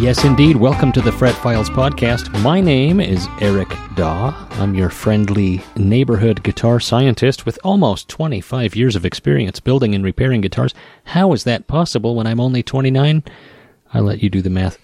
[0.00, 0.56] Yes, indeed.
[0.56, 2.32] Welcome to the Fret Files podcast.
[2.40, 4.34] My name is Eric Daw.
[4.52, 10.40] I'm your friendly neighborhood guitar scientist with almost 25 years of experience building and repairing
[10.40, 10.72] guitars.
[11.04, 13.22] How is that possible when I'm only 29?
[13.92, 14.78] I'll let you do the math.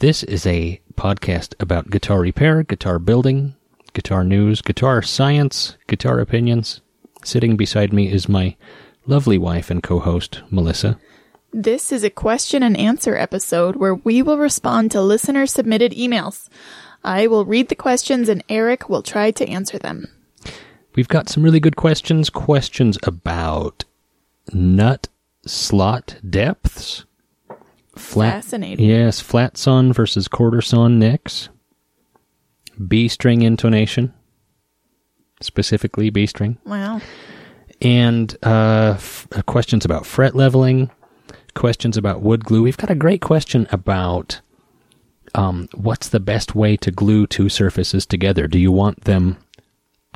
[0.00, 3.54] This is a podcast about guitar repair, guitar building,
[3.92, 6.80] guitar news, guitar science, guitar opinions.
[7.22, 8.56] Sitting beside me is my
[9.06, 10.98] lovely wife and co host, Melissa.
[11.52, 16.48] This is a question and answer episode where we will respond to listener submitted emails.
[17.02, 20.08] I will read the questions and Eric will try to answer them.
[20.94, 22.28] We've got some really good questions.
[22.28, 23.84] Questions about
[24.52, 25.08] nut
[25.46, 27.04] slot depths.
[27.96, 28.86] Flat, Fascinating.
[28.86, 31.48] Yes, flatsawn versus quartersawn nicks.
[32.86, 34.14] B string intonation,
[35.40, 36.58] specifically B string.
[36.64, 37.00] Wow.
[37.80, 40.90] And uh, f- questions about fret leveling,
[41.58, 42.62] questions about wood glue.
[42.62, 44.40] We've got a great question about
[45.34, 48.46] um, what's the best way to glue two surfaces together.
[48.46, 49.36] Do you want them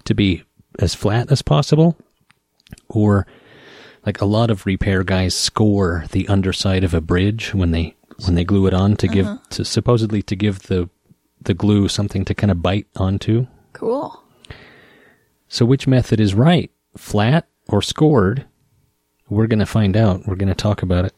[0.05, 0.45] to be
[0.79, 1.97] as flat as possible?
[2.89, 3.27] Or
[4.07, 8.37] like a lot of repair guys score the underside of a bridge when they when
[8.37, 10.89] they glue it on to give to supposedly to give the
[11.41, 13.49] the glue something to kind of bite onto.
[13.73, 14.23] Cool.
[15.49, 16.71] So which method is right?
[16.97, 18.47] Flat or scored?
[19.29, 20.27] We're going to find out.
[20.27, 21.15] We're going to talk about it.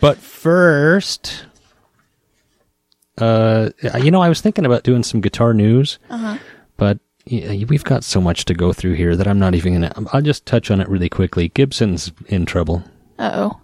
[0.00, 1.44] But first,
[3.18, 3.70] uh,
[4.00, 5.98] you know, I was thinking about doing some guitar news,
[6.76, 6.98] but
[7.30, 10.10] y- we've got so much to go through here that I'm not even going to.
[10.12, 11.48] I'll just touch on it really quickly.
[11.48, 12.84] Gibson's in trouble.
[13.18, 13.60] Uh oh.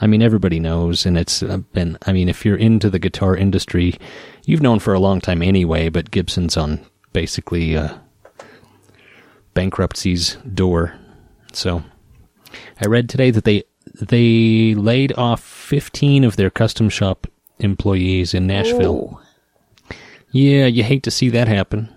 [0.00, 1.42] I mean, everybody knows, and it's
[1.72, 1.96] been.
[2.04, 3.94] I mean, if you're into the guitar industry,
[4.44, 5.88] you've known for a long time anyway.
[5.88, 7.94] But Gibson's on basically uh,
[9.54, 10.94] bankruptcy's door.
[11.52, 11.84] So,
[12.82, 13.62] I read today that they
[14.00, 17.26] they laid off 15 of their custom shop
[17.58, 19.20] employees in Nashville.
[19.20, 19.96] Oh,
[20.32, 21.88] Yeah, you hate to see that happen.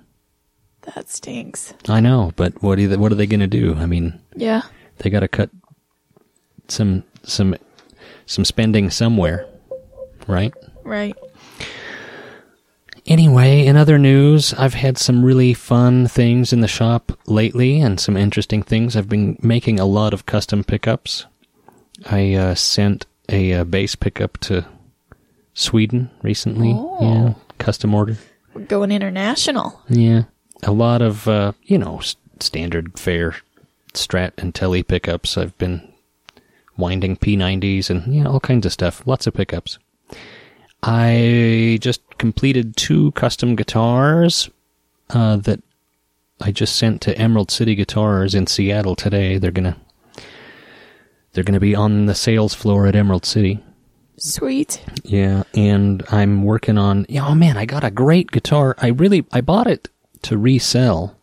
[0.95, 1.73] that stinks.
[1.89, 3.75] I know, but what are they, what are they going to do?
[3.75, 4.61] I mean, Yeah.
[4.99, 5.49] they got to cut
[6.69, 7.55] some some
[8.25, 9.45] some spending somewhere,
[10.27, 10.53] right?
[10.83, 11.15] Right.
[13.05, 17.99] Anyway, in other news, I've had some really fun things in the shop lately and
[17.99, 18.95] some interesting things.
[18.97, 21.25] I've been making a lot of custom pickups.
[22.05, 24.65] I uh, sent a uh, bass pickup to
[25.53, 26.73] Sweden recently.
[26.75, 26.97] Oh.
[27.01, 28.17] Yeah, custom order.
[28.53, 29.81] We're going international.
[29.89, 30.23] Yeah,
[30.63, 33.35] a lot of uh, you know s- standard fare
[33.93, 35.37] Strat and Tele pickups.
[35.37, 35.91] I've been
[36.77, 39.01] winding P90s and you know all kinds of stuff.
[39.07, 39.79] Lots of pickups.
[40.83, 44.49] I just completed two custom guitars
[45.09, 45.61] uh, that
[46.39, 49.37] I just sent to Emerald City Guitars in Seattle today.
[49.39, 49.77] They're gonna
[51.37, 53.63] they're gonna be on the sales floor at Emerald City.
[54.17, 54.83] Sweet.
[55.03, 57.05] Yeah, and I'm working on.
[57.19, 58.73] Oh man, I got a great guitar.
[58.79, 59.89] I really I bought it
[60.23, 61.15] to resell,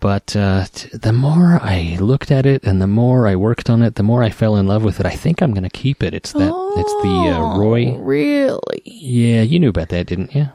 [0.00, 3.82] but uh, t- the more I looked at it and the more I worked on
[3.82, 5.06] it, the more I fell in love with it.
[5.06, 6.12] I think I'm going to keep it.
[6.12, 6.52] It's that.
[6.76, 7.94] it's the uh, Oh, Roy.
[7.98, 8.82] Really?
[8.84, 10.48] Yeah, you knew about that, didn't you?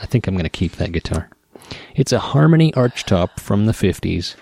[0.00, 1.28] I think I'm going to keep that guitar.
[1.94, 4.36] It's a Harmony archtop from the 50s.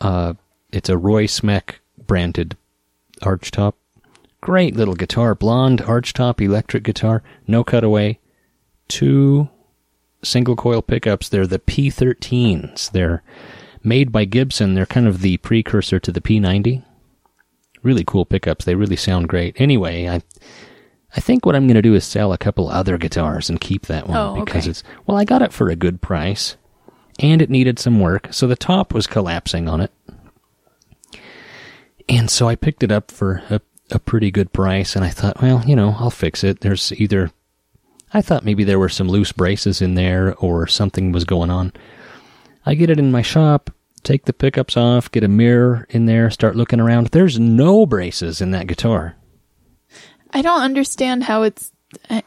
[0.00, 0.34] Uh,
[0.72, 1.76] it's a Roy Smeck
[2.06, 2.56] branded
[3.20, 3.74] archtop.
[4.40, 8.18] Great little guitar, blonde archtop electric guitar, no cutaway.
[8.88, 9.48] Two
[10.22, 11.28] single coil pickups.
[11.28, 12.90] They're the P13s.
[12.90, 13.22] They're
[13.84, 14.74] made by Gibson.
[14.74, 16.82] They're kind of the precursor to the P90.
[17.82, 18.64] Really cool pickups.
[18.64, 19.60] They really sound great.
[19.60, 20.22] Anyway, I
[21.16, 23.86] I think what I'm going to do is sell a couple other guitars and keep
[23.86, 24.70] that one Oh, because okay.
[24.70, 26.56] it's well, I got it for a good price,
[27.18, 29.92] and it needed some work, so the top was collapsing on it.
[32.12, 33.60] And so I picked it up for a,
[33.90, 36.60] a pretty good price, and I thought, well, you know, I'll fix it.
[36.60, 37.30] There's either,
[38.12, 41.72] I thought maybe there were some loose braces in there or something was going on.
[42.66, 43.70] I get it in my shop,
[44.02, 47.08] take the pickups off, get a mirror in there, start looking around.
[47.08, 49.16] There's no braces in that guitar.
[50.32, 51.72] I don't understand how it's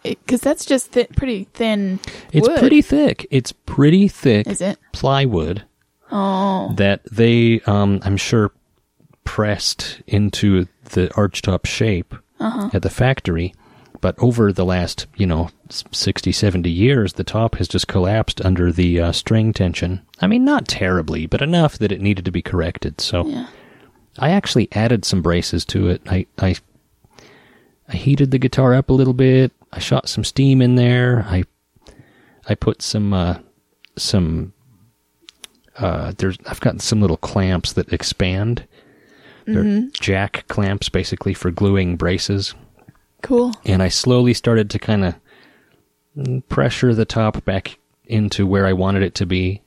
[0.04, 2.00] because that's just thi- pretty thin.
[2.32, 2.60] It's wood.
[2.60, 3.26] pretty thick.
[3.32, 4.78] It's pretty thick Is it?
[4.92, 5.64] plywood
[6.12, 8.52] Oh, that they, um, I'm sure,
[9.26, 12.16] pressed into the archtop shape
[12.74, 13.54] at the factory.
[14.02, 18.40] But over the last, you know, s- 60, 70 years, the top has just collapsed
[18.46, 20.02] under the uh, string tension.
[20.22, 23.02] I mean, not terribly, but enough that it needed to be corrected.
[23.02, 23.48] So yeah.
[24.20, 26.02] I actually added some braces to it.
[26.06, 26.56] I, I,
[27.90, 29.52] I heated the guitar up a little bit.
[29.74, 31.26] I shot some steam in there.
[31.28, 31.44] I,
[32.48, 33.40] I put some, uh,
[33.96, 34.54] some,
[35.80, 38.66] uh, there's, I've got some little clamps that expand.
[39.46, 42.56] They're jack clamps basically for gluing braces.
[43.22, 43.54] Cool.
[43.66, 49.04] And I slowly started to kind of pressure the top back into where I wanted
[49.04, 49.62] it to be.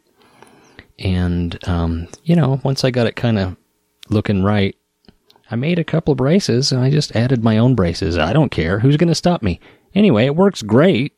[0.98, 3.56] And, um, you know, once I got it kind of
[4.08, 4.76] looking right,
[5.50, 8.19] I made a couple braces and I just added my own braces.
[8.19, 8.80] I don't care.
[8.80, 9.60] Who's going to stop me?
[9.94, 11.14] Anyway, it works great.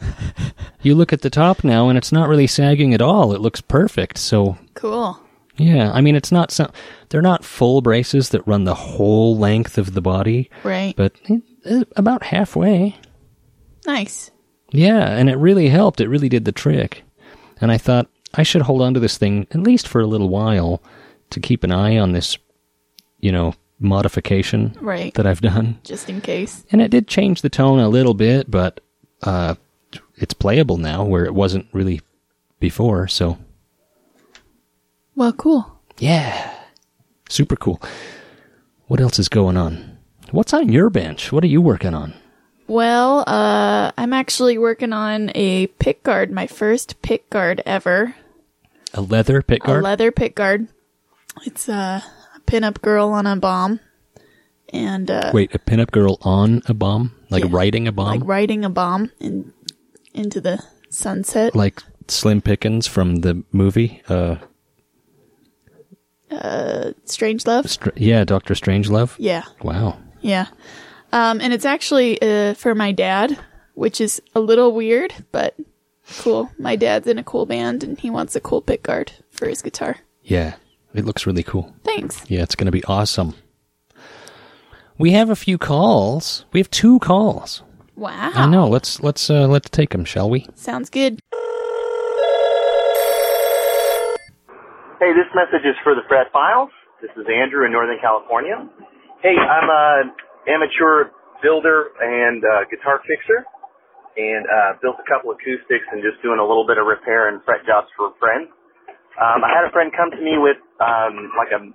[0.82, 3.32] you look at the top now and it's not really sagging at all.
[3.34, 4.18] It looks perfect.
[4.18, 5.18] So, Cool.
[5.56, 6.70] Yeah, I mean, it's not some,
[7.10, 10.94] they're not full braces that run the whole length of the body, Right.
[10.96, 12.96] but it, it- about halfway.
[13.86, 14.30] nice.
[14.74, 16.00] Yeah, and it really helped.
[16.00, 17.02] It really did the trick.
[17.60, 20.30] And I thought I should hold on to this thing at least for a little
[20.30, 20.82] while
[21.30, 22.38] to keep an eye on this,
[23.20, 25.12] you know, modification Right.
[25.14, 25.78] that I've done.
[25.84, 26.64] Just in case.
[26.72, 28.80] And it did change the tone a little bit, but
[29.24, 29.56] uh,
[30.16, 32.00] it's playable now where it wasn't really
[32.58, 33.08] before.
[33.08, 33.36] So,
[35.14, 35.80] Well, cool.
[35.98, 36.52] yeah,
[37.28, 37.80] super cool.
[38.86, 39.98] What else is going on?
[40.30, 41.30] What's on your bench?
[41.32, 42.14] What are you working on?
[42.66, 48.14] Well, uh, I'm actually working on a pick guard, my first pick guard ever.
[48.94, 49.80] A leather pick guard?
[49.80, 50.68] A leather pick guard.
[51.44, 52.00] It's uh,
[52.34, 53.80] a pinup girl on a bomb.
[54.72, 57.14] And, uh, Wait, a pinup girl on a bomb?
[57.28, 57.50] Like Yeah.
[57.52, 58.06] riding a bomb?
[58.20, 59.52] like riding a bomb in,
[60.14, 61.54] into the sunset.
[61.54, 64.02] like Slim Pickens from the movie.
[64.08, 64.36] Uh,
[67.06, 67.68] Strangelove?
[67.68, 69.14] Str- yeah, Doctor Strangelove.
[69.18, 69.44] Yeah.
[69.62, 69.98] Wow.
[70.20, 70.46] Yeah.
[71.12, 73.38] Um, and it's actually uh, for my dad,
[73.74, 75.54] which is a little weird, but
[76.18, 76.50] cool.
[76.58, 79.62] My dad's in a cool band and he wants a cool pick guard for his
[79.62, 79.96] guitar.
[80.22, 80.54] Yeah,
[80.94, 81.74] it looks really cool.
[81.84, 82.22] Thanks.
[82.28, 83.34] Yeah, it's going to be awesome.
[84.98, 86.44] We have a few calls.
[86.52, 87.62] We have two calls.
[87.96, 88.30] Wow.
[88.34, 88.68] I know.
[88.68, 90.46] Let's let's uh, let's take them, shall we?
[90.54, 91.20] Sounds good.
[95.02, 96.70] Hey, this message is for the Fret Files.
[97.02, 98.54] This is Andrew in Northern California.
[99.18, 100.14] Hey, I'm an
[100.46, 101.10] amateur
[101.42, 103.42] builder and uh, guitar fixer,
[104.14, 107.42] and uh, built a couple acoustics and just doing a little bit of repair and
[107.42, 108.46] fret jobs for friends.
[109.18, 111.66] Um, I had a friend come to me with um, like a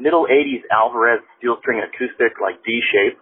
[0.00, 3.20] middle '80s Alvarez steel string acoustic, like D shape,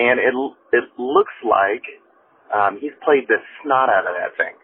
[0.00, 0.32] and it
[0.72, 1.84] it looks like
[2.48, 4.56] um, he's played the snot out of that thing.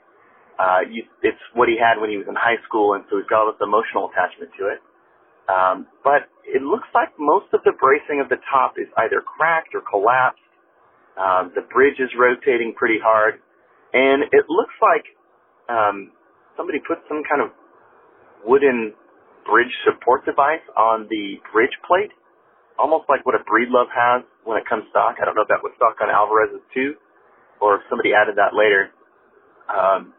[0.61, 3.25] Uh, you, it's what he had when he was in high school, and so he's
[3.33, 4.85] got all this emotional attachment to it.
[5.49, 9.73] Um, but it looks like most of the bracing of the top is either cracked
[9.73, 10.45] or collapsed.
[11.17, 13.41] Um, the bridge is rotating pretty hard,
[13.97, 15.09] and it looks like
[15.73, 16.13] um,
[16.61, 17.57] somebody put some kind of
[18.45, 18.93] wooden
[19.49, 22.13] bridge support device on the bridge plate,
[22.79, 25.17] almost like what a Breedlove has when it comes stock.
[25.21, 27.01] I don't know if that was stock on Alvarez's too,
[27.65, 28.93] or if somebody added that later.
[29.73, 30.13] Um,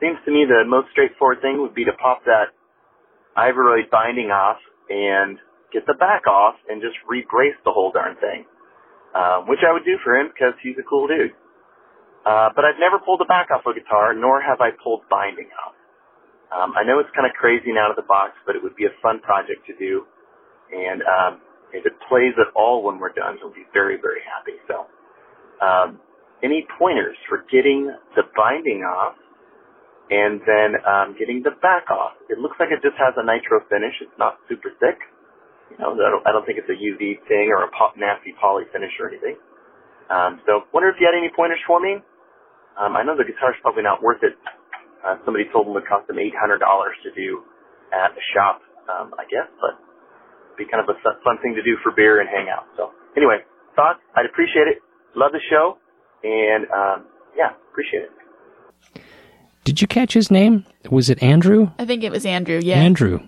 [0.00, 2.54] seems to me the most straightforward thing would be to pop that
[3.36, 4.58] Ivoroid binding off
[4.90, 5.38] and
[5.72, 8.46] get the back off and just rebrace the whole darn thing,
[9.14, 11.32] um, which I would do for him because he's a cool dude.
[12.26, 15.48] Uh, but I've never pulled the back off a guitar, nor have I pulled binding
[15.64, 15.74] off.
[16.50, 18.76] Um, I know it's kind of crazy and out of the box, but it would
[18.76, 20.04] be a fun project to do.
[20.72, 21.40] And um,
[21.72, 24.56] if it plays at all when we're done, he'll be very, very happy.
[24.68, 24.88] So,
[25.64, 26.00] um,
[26.42, 29.16] any pointers for getting the binding off
[30.10, 32.16] and then um, getting the back off?
[32.30, 33.94] It looks like it just has a nitro finish.
[34.00, 34.98] It's not super thick.
[35.72, 38.34] You know, I don't, I don't think it's a UV thing or a pop, nasty
[38.40, 39.36] poly finish or anything.
[40.10, 42.00] Um, so, wonder if you had any pointers for me.
[42.78, 44.34] Um, I know the guitar's probably not worth it.
[45.04, 47.44] Uh, somebody told them it cost them eight hundred dollars to do
[47.92, 49.76] at a shop, um, I guess, but
[50.54, 52.66] it'd be kind of a fun thing to do for beer and hang out.
[52.76, 53.44] So, anyway,
[53.76, 54.00] thoughts?
[54.16, 54.78] I'd appreciate it.
[55.16, 55.78] Love the show,
[56.24, 56.98] and um,
[57.36, 58.12] yeah, appreciate it.
[59.68, 60.64] Did you catch his name?
[60.88, 61.70] Was it Andrew?
[61.78, 62.58] I think it was Andrew.
[62.62, 62.76] Yeah.
[62.76, 63.20] Andrew.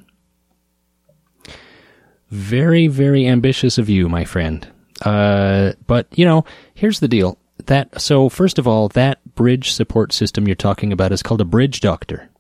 [2.31, 4.67] Very, very ambitious of you, my friend.
[5.03, 7.37] Uh, but you know, here's the deal.
[7.67, 11.45] That so first of all, that bridge support system you're talking about is called a
[11.45, 12.31] bridge doctor.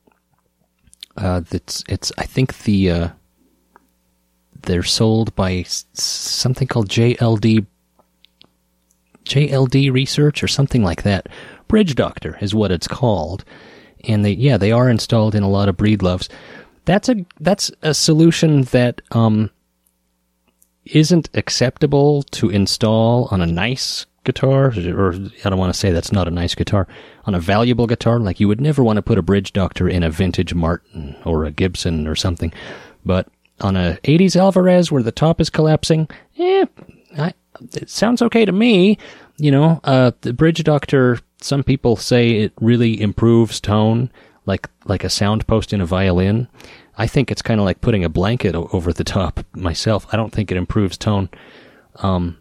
[1.14, 3.08] Uh, that's it's I think the uh,
[4.62, 7.66] they're sold by something called JLD
[9.26, 11.28] JLD Research or something like that.
[11.68, 13.44] Bridge Doctor is what it's called,
[14.04, 16.28] and they yeah they are installed in a lot of Breedloves.
[16.84, 19.50] That's a that's a solution that um
[20.86, 25.14] isn't acceptable to install on a nice guitar, or
[25.44, 26.86] I don't want to say that's not a nice guitar,
[27.24, 28.18] on a valuable guitar.
[28.18, 31.44] Like you would never want to put a bridge doctor in a vintage Martin or
[31.44, 32.52] a Gibson or something.
[33.04, 33.28] But
[33.60, 36.66] on a 80s Alvarez where the top is collapsing, eh,
[37.18, 37.32] I,
[37.74, 38.98] it sounds okay to me.
[39.38, 44.10] You know, uh, the bridge doctor, some people say it really improves tone,
[44.46, 46.48] like, like a sound post in a violin.
[46.96, 50.06] I think it's kind of like putting a blanket o- over the top myself.
[50.12, 51.28] I don't think it improves tone.
[51.96, 52.36] Um,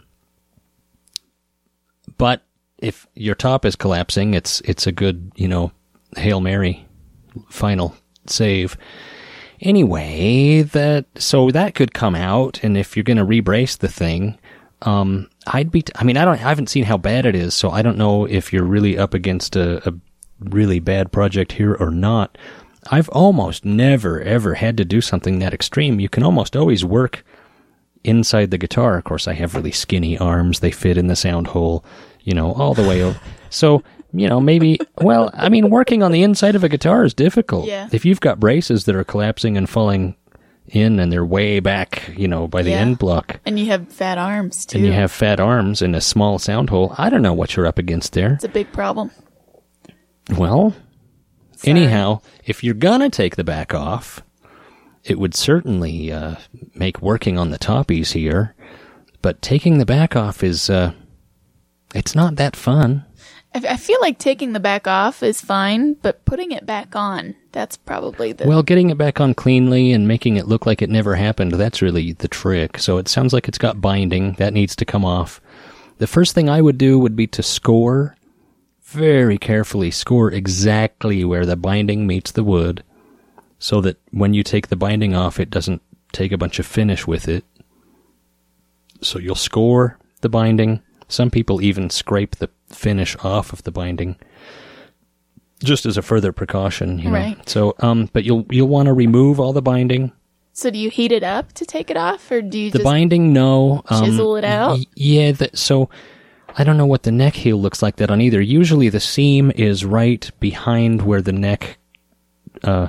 [2.17, 2.43] but
[2.77, 5.71] if your top is collapsing, it's it's a good you know
[6.17, 6.87] hail mary
[7.49, 8.77] final save.
[9.61, 14.37] Anyway, that so that could come out, and if you're going to rebrace the thing,
[14.81, 15.81] um, I'd be.
[15.81, 16.33] T- I mean, I don't.
[16.35, 19.13] I haven't seen how bad it is, so I don't know if you're really up
[19.13, 19.93] against a, a
[20.39, 22.37] really bad project here or not.
[22.89, 25.99] I've almost never ever had to do something that extreme.
[25.99, 27.25] You can almost always work
[28.05, 28.97] inside the guitar.
[28.97, 31.83] Of course, I have really skinny arms; they fit in the sound hole,
[32.23, 33.01] you know, all the way.
[33.01, 33.19] over.
[33.51, 33.81] So,
[34.13, 34.77] you know, maybe.
[35.01, 37.65] Well, I mean, working on the inside of a guitar is difficult.
[37.65, 37.89] Yeah.
[37.91, 40.15] If you've got braces that are collapsing and falling
[40.71, 42.77] in, and they're way back, you know, by the Yeah.
[42.79, 44.77] end block, And you have fat arms too.
[44.77, 47.65] and you have fat arms and a small sound hole, I don't know what you're
[47.67, 48.33] up against there.
[48.33, 49.11] it's a big problem.
[50.37, 50.75] Well,
[51.55, 51.71] Sorry.
[51.79, 54.21] anyhow, if you're gonna take the back off,
[55.03, 56.35] it would certainly uh,
[56.75, 58.55] make working on the top easier.
[59.21, 60.91] But taking the back off is, uh,
[61.95, 63.05] it's not that fun.
[63.55, 67.35] I, I feel like taking the back off is fine, but putting it back on,
[67.51, 68.47] that's probably the.
[68.47, 71.81] Well, getting it back on cleanly and making it look like it never happened, that's
[71.81, 72.77] really the trick.
[72.79, 74.33] So it sounds like it's got binding.
[74.33, 75.41] That needs to come off.
[75.97, 78.15] The first thing I would do would be to score
[78.83, 82.83] very carefully, score exactly where the binding meets the wood
[83.59, 87.05] so that when you take the binding off, it doesn't take a bunch of finish
[87.05, 87.43] with it.
[89.01, 90.81] So you'll score the binding.
[91.07, 94.15] Some people even scrape the finish off of the binding
[95.63, 97.11] just as a further precaution, you know.
[97.15, 97.49] Right.
[97.49, 100.11] So, um, but you'll you'll want to remove all the binding.
[100.53, 102.85] so do you heat it up to take it off, or do you The just
[102.85, 103.81] binding, no.
[103.87, 104.77] Um, chisel it out?
[104.79, 105.31] y- yeah.
[105.33, 105.89] That, so,
[106.55, 108.41] I don't know what the neck heel looks like that on either.
[108.41, 111.77] Usually, the seam is right behind where the neck,
[112.63, 112.87] uh,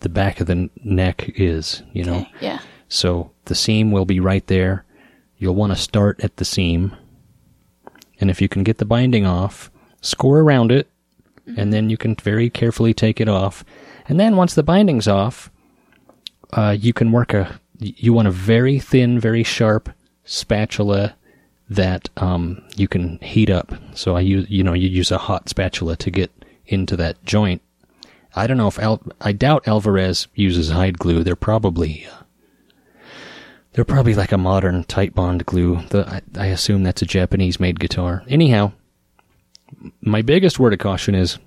[0.00, 1.82] the back of the neck is.
[1.92, 2.16] You know.
[2.16, 2.58] Okay, yeah.
[2.88, 4.84] So the seam will be right there.
[5.38, 6.94] You'll want to start at the seam.
[8.20, 10.88] And if you can get the binding off, score around it,
[11.56, 13.64] and then you can very carefully take it off.
[14.06, 15.50] And then once the binding's off,
[16.52, 17.60] uh, you can work a.
[17.78, 19.90] You want a very thin, very sharp
[20.24, 21.16] spatula
[21.68, 23.74] that um, you can heat up.
[23.94, 26.30] So I use, you know, you use a hot spatula to get
[26.66, 27.62] into that joint.
[28.36, 31.24] I don't know if Al- I doubt Alvarez uses hide glue.
[31.24, 32.22] They're probably uh,
[33.72, 35.80] they're probably like a modern Titebond glue.
[35.90, 38.22] The, I, I assume that's a Japanese made guitar.
[38.28, 38.72] Anyhow,
[40.00, 41.38] my biggest word of caution is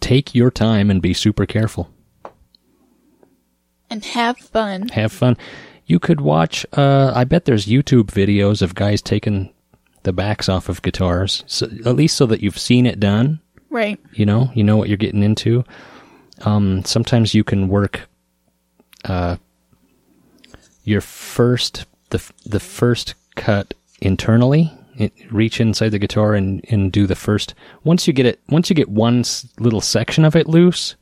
[0.00, 1.90] take your time and be super careful.
[3.88, 4.88] And have fun.
[4.88, 5.36] Have fun.
[5.86, 9.52] You could watch, uh, I bet there's YouTube videos of guys taking
[10.04, 13.40] the backs off of guitars, so, at least so that you've seen it done.
[13.68, 13.98] Right.
[14.12, 15.64] You know, you know what you're getting into.
[16.42, 18.08] Um, sometimes you can work
[19.04, 19.36] uh,
[20.84, 24.72] your first the the first cut internally.
[25.00, 27.54] It, reach inside the guitar and, and do the first.
[27.84, 29.24] Once you get it, once you get one
[29.58, 30.96] little section of it loose,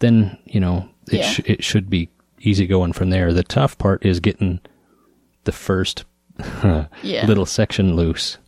[0.00, 1.30] then you know it Yeah.
[1.30, 2.08] sh- it should be
[2.40, 3.32] easy going from there.
[3.32, 4.60] The tough part is getting
[5.44, 6.04] the first
[7.02, 7.26] Yeah.
[7.26, 8.38] little section loose.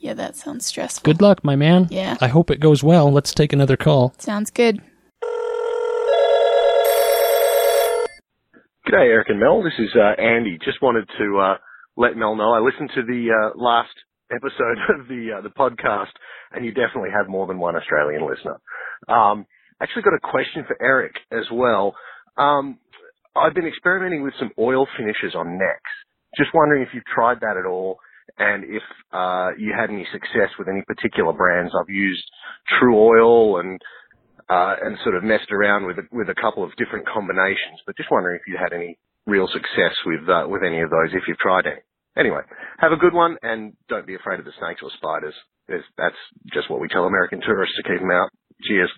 [0.00, 1.02] Yeah, that sounds stressful.
[1.12, 1.88] Good luck, my man.
[1.90, 2.16] Yeah.
[2.20, 3.10] I hope it goes well.
[3.10, 4.14] Let's take another call.
[4.18, 4.80] Sounds good.
[8.86, 9.62] G'day, Eric and Mel.
[9.62, 10.58] This is uh, Andy.
[10.64, 11.56] Just wanted to uh,
[11.98, 13.92] let Mel know I listened to the uh, last
[14.30, 16.14] episode of the uh, the podcast,
[16.52, 18.56] and you definitely have more than one Australian listener.
[19.08, 19.44] Um,
[19.82, 21.94] actually, got a question for Eric as well.
[22.38, 22.78] Um,
[23.36, 25.92] I've been experimenting with some oil finishes on necks.
[26.36, 27.98] Just wondering if you've tried that at all,
[28.38, 31.72] and if uh, you had any success with any particular brands.
[31.74, 32.24] I've used
[32.78, 33.80] Tru-Oil and
[34.48, 37.82] uh, and sort of messed around with with a couple of different combinations.
[37.86, 41.10] But just wondering if you had any real success with uh, with any of those
[41.12, 41.82] if you've tried any.
[42.18, 42.40] Anyway,
[42.78, 45.34] have a good one and don't be afraid of the snakes or spiders.
[45.68, 46.16] There's, that's
[46.52, 48.30] just what we tell American tourists to keep them out.
[48.62, 48.90] Cheers.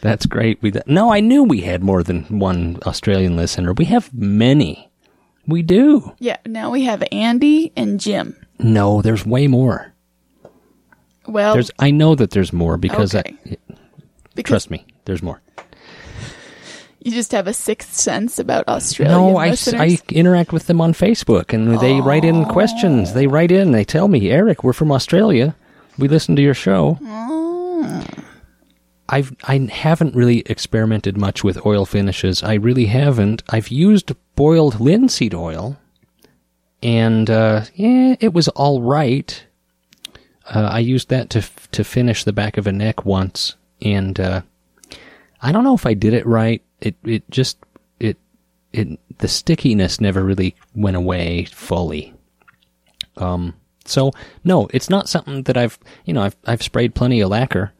[0.00, 0.60] That's great.
[0.62, 3.72] We no, I knew we had more than one Australian listener.
[3.72, 4.90] We have many.
[5.46, 6.14] We do.
[6.18, 8.36] Yeah, now we have Andy and Jim.
[8.58, 9.92] No, there's way more.
[11.28, 13.36] Well, There's I know that there's more because Okay.
[13.44, 13.56] I
[14.34, 15.42] because trust me, there's more.
[17.06, 19.14] You just have a sixth sense about Australia.
[19.14, 19.54] No, I.
[19.74, 23.14] I interact with them on Facebook and they write in questions.
[23.14, 25.54] They write in, they tell me, Eric, we're from Australia.
[25.98, 26.98] We listen to your show.
[29.08, 32.42] I've I haven't really experimented much with oil finishes.
[32.42, 33.44] I really haven't.
[33.48, 35.76] I've used boiled linseed oil,
[36.82, 39.44] and uh, yeah, it was all right.
[40.52, 44.18] Uh, I used that to f- to finish the back of a neck once, and
[44.18, 44.40] uh,
[45.40, 46.62] I don't know if I did it right.
[46.80, 47.58] It it just
[48.00, 48.18] it
[48.72, 52.14] it the stickiness never really went away fully.
[53.16, 53.54] Um,
[53.84, 54.12] so
[54.44, 57.72] no, it's not something that I've you know I've I've sprayed plenty of lacquer.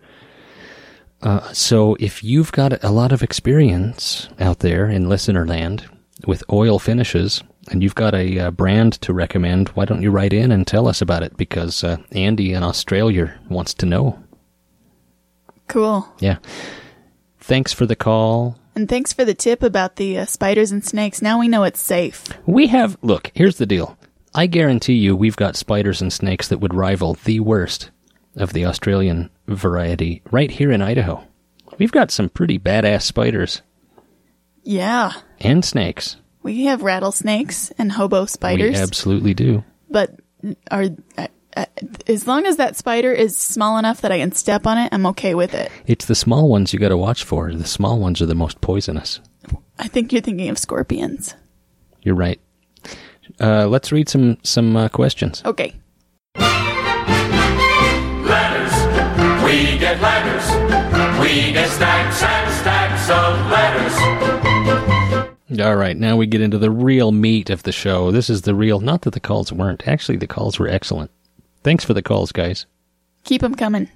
[1.22, 5.88] Uh, so if you've got a lot of experience out there in listener land
[6.26, 10.32] with oil finishes and you've got a uh, brand to recommend, why don't you write
[10.32, 11.36] in and tell us about it?
[11.36, 14.22] Because uh, Andy in Australia wants to know.
[15.68, 16.06] cool.
[16.20, 16.36] Yeah.
[17.40, 18.58] Thanks for the call.
[18.76, 21.22] And thanks for the tip about the uh, spiders and snakes.
[21.22, 22.24] Now we know it's safe.
[22.44, 23.96] We have, look, here's the deal.
[24.34, 27.90] I guarantee you we've got spiders and snakes that would rival the worst
[28.36, 31.24] of the Australian variety right here in Idaho.
[31.78, 33.62] We've got some pretty badass spiders
[34.62, 35.12] Yeah.
[35.40, 36.16] and snakes.
[36.42, 39.64] We have rattlesnakes and hobo spiders, We absolutely do.
[39.90, 40.20] but
[40.70, 40.86] are
[42.06, 45.06] as long as that spider is small enough that I can step on it, I'm
[45.06, 45.70] okay with it.
[45.86, 47.52] It's the small ones you got to watch for.
[47.52, 49.20] The small ones are the most poisonous.
[49.78, 51.34] I think you're thinking of scorpions.
[52.02, 52.40] You're right.
[53.40, 55.42] Uh, let's read some some uh, questions.
[55.44, 55.74] Okay.
[56.36, 58.72] Letters.
[59.44, 60.48] We get letters.
[61.20, 63.94] We get stacks and stacks of letters.
[65.60, 68.10] All right, now we get into the real meat of the show.
[68.10, 68.80] This is the real.
[68.80, 69.86] Not that the calls weren't.
[69.86, 71.10] Actually, the calls were excellent.
[71.66, 72.64] Thanks for the calls, guys.
[73.24, 73.90] Keep them coming.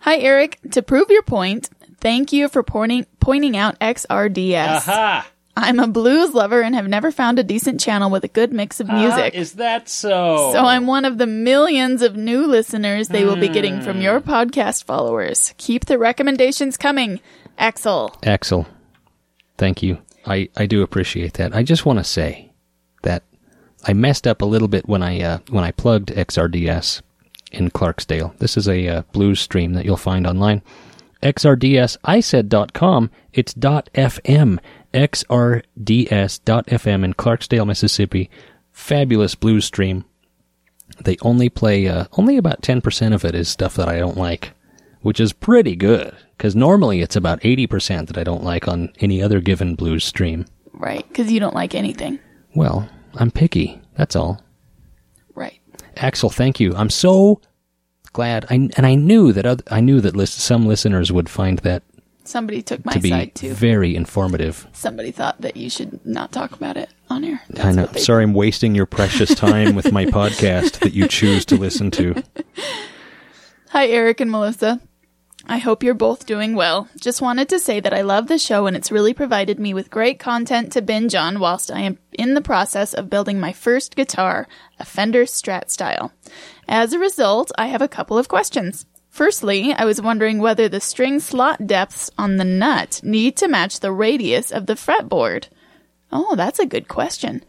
[0.00, 0.58] Hi, Eric.
[0.72, 4.86] To prove your point, thank you for pointing pointing out XRDS.
[4.86, 5.26] Aha!
[5.56, 8.78] I'm a blues lover and have never found a decent channel with a good mix
[8.78, 9.32] of music.
[9.32, 10.50] is that so?
[10.52, 14.02] so I'm one of the millions of new listeners they will be getting from hmm.
[14.02, 15.54] your podcast followers.
[15.56, 17.20] Keep the recommendations coming.
[17.56, 18.14] Axel.
[18.22, 18.66] Axel,
[19.56, 19.96] thank you.
[20.26, 21.56] I, I do appreciate that.
[21.56, 22.52] I just want to say
[23.00, 23.22] that
[23.86, 27.02] I messed up a little bit when I uh, when I plugged XRDS
[27.52, 28.36] in Clarksdale.
[28.38, 30.62] This is a uh, blues stream that you'll find online.
[31.22, 33.10] XRDSisaid.com.
[33.32, 34.58] It's .fm.
[34.92, 38.30] XRDS.fm in Clarksdale, Mississippi.
[38.72, 40.04] Fabulous blues stream.
[41.02, 44.52] They only play uh, only about 10% of it is stuff that I don't like,
[45.00, 49.22] which is pretty good because normally it's about 80% that I don't like on any
[49.22, 50.44] other given blues stream.
[50.72, 52.18] Right, because you don't like anything.
[52.54, 53.80] Well, I'm picky.
[53.96, 54.42] That's all.
[55.34, 55.60] Right.
[55.96, 56.74] Axel, thank you.
[56.74, 57.40] I'm so
[58.12, 58.44] glad.
[58.50, 61.82] I and I knew that other, I knew that list, some listeners would find that
[62.26, 63.52] Somebody took my to be side too.
[63.52, 64.66] very informative.
[64.72, 67.42] Somebody thought that you should not talk about it on air.
[67.62, 67.86] I know.
[67.98, 72.22] Sorry, I'm wasting your precious time with my podcast that you choose to listen to.
[73.70, 74.80] Hi, Eric and Melissa.
[75.46, 76.88] I hope you're both doing well.
[76.98, 79.90] Just wanted to say that I love the show and it's really provided me with
[79.90, 83.94] great content to binge on whilst I am in the process of building my first
[83.94, 86.12] guitar, a Fender Strat style.
[86.66, 88.86] As a result, I have a couple of questions.
[89.10, 93.80] Firstly, I was wondering whether the string slot depths on the nut need to match
[93.80, 95.48] the radius of the fretboard.
[96.10, 97.44] Oh, that's a good question.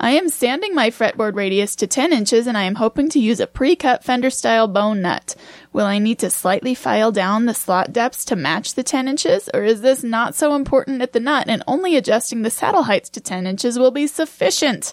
[0.00, 3.40] I am sanding my fretboard radius to 10 inches and I am hoping to use
[3.40, 5.34] a pre-cut Fender style bone nut.
[5.78, 9.48] Will I need to slightly file down the slot depths to match the 10 inches
[9.54, 13.08] or is this not so important at the nut and only adjusting the saddle heights
[13.10, 14.92] to 10 inches will be sufficient?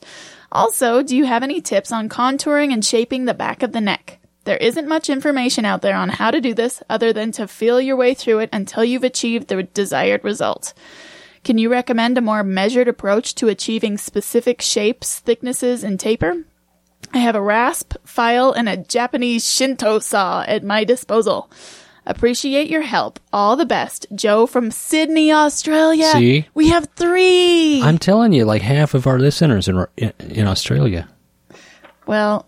[0.52, 4.20] Also, do you have any tips on contouring and shaping the back of the neck?
[4.44, 7.82] There isn't much information out there on how to do this other than to feel
[7.82, 10.76] your way through it until you've achieved the desired result.
[11.44, 16.44] Can you recommend a more measured approach to achieving specific shapes, thicknesses, and taper?
[17.16, 21.50] I have a rasp, file, and a Japanese Shinto saw at my disposal.
[22.06, 23.22] Appreciate your help.
[23.32, 24.06] All the best.
[24.14, 26.12] Joe from Sydney, Australia.
[26.12, 26.46] See?
[26.54, 27.82] We have three.
[27.82, 31.08] I'm telling you, like half of our listeners in in, in Australia.
[32.06, 32.46] well,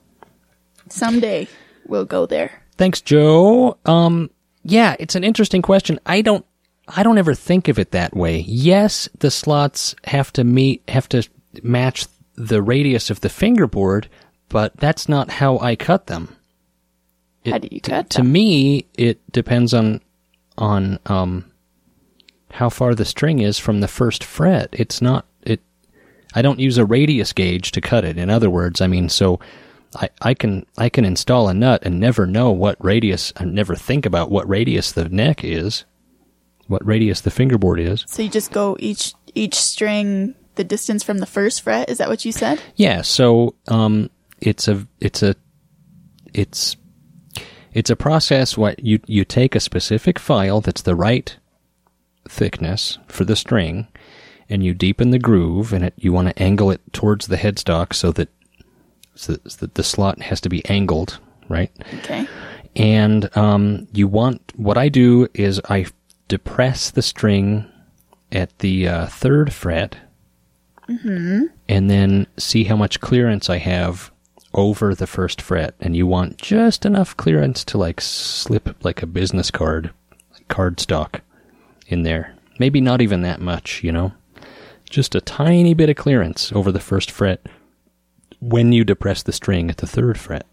[0.89, 1.47] someday
[1.87, 2.61] we'll go there.
[2.77, 3.77] Thanks, Joe.
[3.85, 4.29] Um,
[4.63, 5.97] yeah, it's an interesting question.
[6.05, 6.45] I don't,
[6.89, 8.39] I don't ever think of it that way.
[8.45, 11.27] Yes, the slots have to meet, have to
[11.63, 14.09] match the radius of the fingerboard,
[14.49, 16.35] but that's not how I cut them.
[17.43, 18.31] It- How do you to- cut To them?
[18.31, 20.01] me, it depends on
[20.57, 21.45] on um
[22.51, 24.69] how far the string is from the first fret.
[24.71, 25.61] It's not it.
[26.33, 28.17] I don't use a radius gauge to cut it.
[28.17, 29.39] In other words, I mean, so
[29.95, 33.31] I, I can I can install a nut and never know what radius.
[33.37, 35.85] I never think about what radius the neck is,
[36.67, 38.03] what radius the fingerboard is.
[38.07, 41.89] So you just go each each string the distance from the first fret.
[41.89, 42.59] Is that what you said?
[42.75, 45.35] Yeah, so um, it's a it's a
[46.33, 46.77] it's
[47.73, 48.57] it's a process.
[48.57, 51.35] What you you take a specific file that's the right
[52.29, 53.87] thickness for the string,
[54.49, 57.93] and you deepen the groove, and it you want to angle it towards the headstock
[57.93, 58.29] so that
[59.15, 61.19] so that the slot has to be angled,
[61.49, 61.71] right?
[61.99, 62.27] Okay.
[62.75, 65.87] and um, you want what I do is I
[66.27, 67.65] depress the string
[68.31, 69.97] at the uh, third fret,
[71.69, 74.11] and then see how much clearance I have
[74.53, 75.75] over the first fret.
[75.79, 79.91] And you want just enough clearance to like slip like a business card,
[80.33, 81.21] like card stock,
[81.87, 82.35] in there.
[82.59, 84.13] Maybe not even that much, you know,
[84.89, 87.45] just a tiny bit of clearance over the first fret
[88.39, 90.45] when you depress the string at the third fret.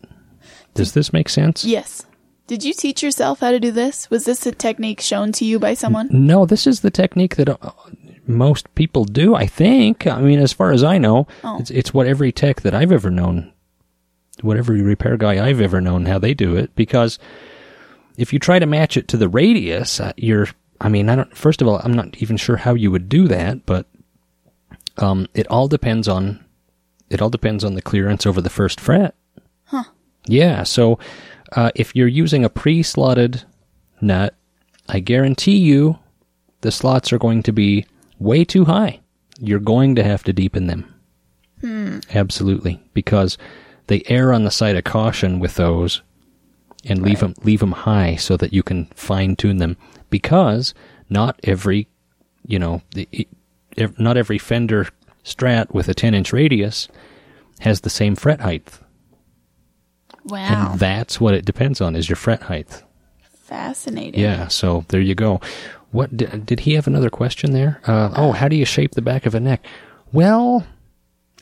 [0.74, 1.64] Does this make sense?
[1.64, 2.04] Yes.
[2.46, 4.11] Did you teach yourself how to do this?
[4.11, 6.09] Was this a technique shown to you by someone?
[6.11, 7.70] No, this is the technique that uh,
[8.26, 9.35] most people do.
[9.35, 10.07] I think.
[10.07, 11.59] I mean, as far as I know, Oh.
[11.59, 13.50] it's it's what every tech that I've ever known,
[14.40, 16.75] what every repair guy I've ever known, how they do it.
[16.75, 17.18] Because
[18.16, 20.49] if you try to match it to the radius, uh, you're.
[20.81, 21.37] I mean, I don't.
[21.37, 23.87] First of all, I'm not even sure how you would do that, but
[24.99, 26.44] um, it all depends on
[27.11, 29.14] it all depends on the clearance over the first fret.
[29.66, 29.85] Huh.
[30.27, 30.62] Yeah.
[30.64, 30.99] So
[31.53, 33.42] uh, if you're using a pre-slotted
[34.01, 34.35] nut,
[34.88, 35.99] I guarantee you
[36.62, 37.87] the slots are going to be
[38.18, 39.01] way too high.
[39.38, 40.92] You're going to have to deepen them.
[41.61, 42.01] Hmm.
[42.12, 43.38] Absolutely, because
[43.87, 46.03] they err on the side of caution with those,
[46.85, 49.77] and leave them leave them high so that you can fine tune them.
[50.11, 50.75] Because
[51.11, 51.88] not every,
[52.47, 53.27] you know, the,
[53.99, 54.88] not every Fender
[55.25, 56.88] Strat with a 10 inch radius
[57.61, 58.68] has the same fret height,
[60.27, 60.70] Wow.
[60.73, 62.83] and that's what it depends on is your fret height.
[63.42, 64.18] Fascinating.
[64.20, 65.40] Yeah, so there you go.
[65.90, 67.81] What did, did he have another question there?
[67.87, 69.64] Uh, oh, how do you shape the back of a neck?
[70.12, 70.66] Well,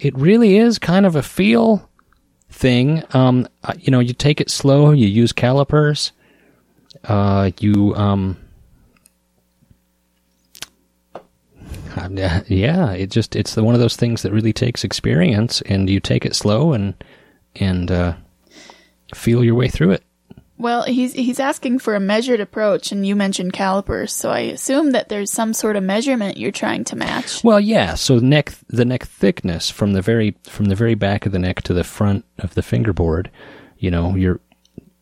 [0.01, 1.89] it really is kind of a feel
[2.53, 3.03] thing.
[3.13, 4.93] Um, you know, you take it slow.
[4.93, 6.13] You use calipers.
[7.05, 8.37] Uh, you um,
[12.49, 16.25] yeah, it just it's one of those things that really takes experience, and you take
[16.25, 16.95] it slow and
[17.57, 18.15] and uh,
[19.15, 20.03] feel your way through it.
[20.59, 24.93] Well, he's he's asking for a measured approach, and you mentioned calipers, so I assume
[24.93, 27.43] that there's some sort of measurement you're trying to match.
[27.43, 27.95] Well, yeah.
[27.95, 31.63] So neck, the neck thickness from the very from the very back of the neck
[31.63, 33.31] to the front of the fingerboard.
[33.79, 34.41] You know, you're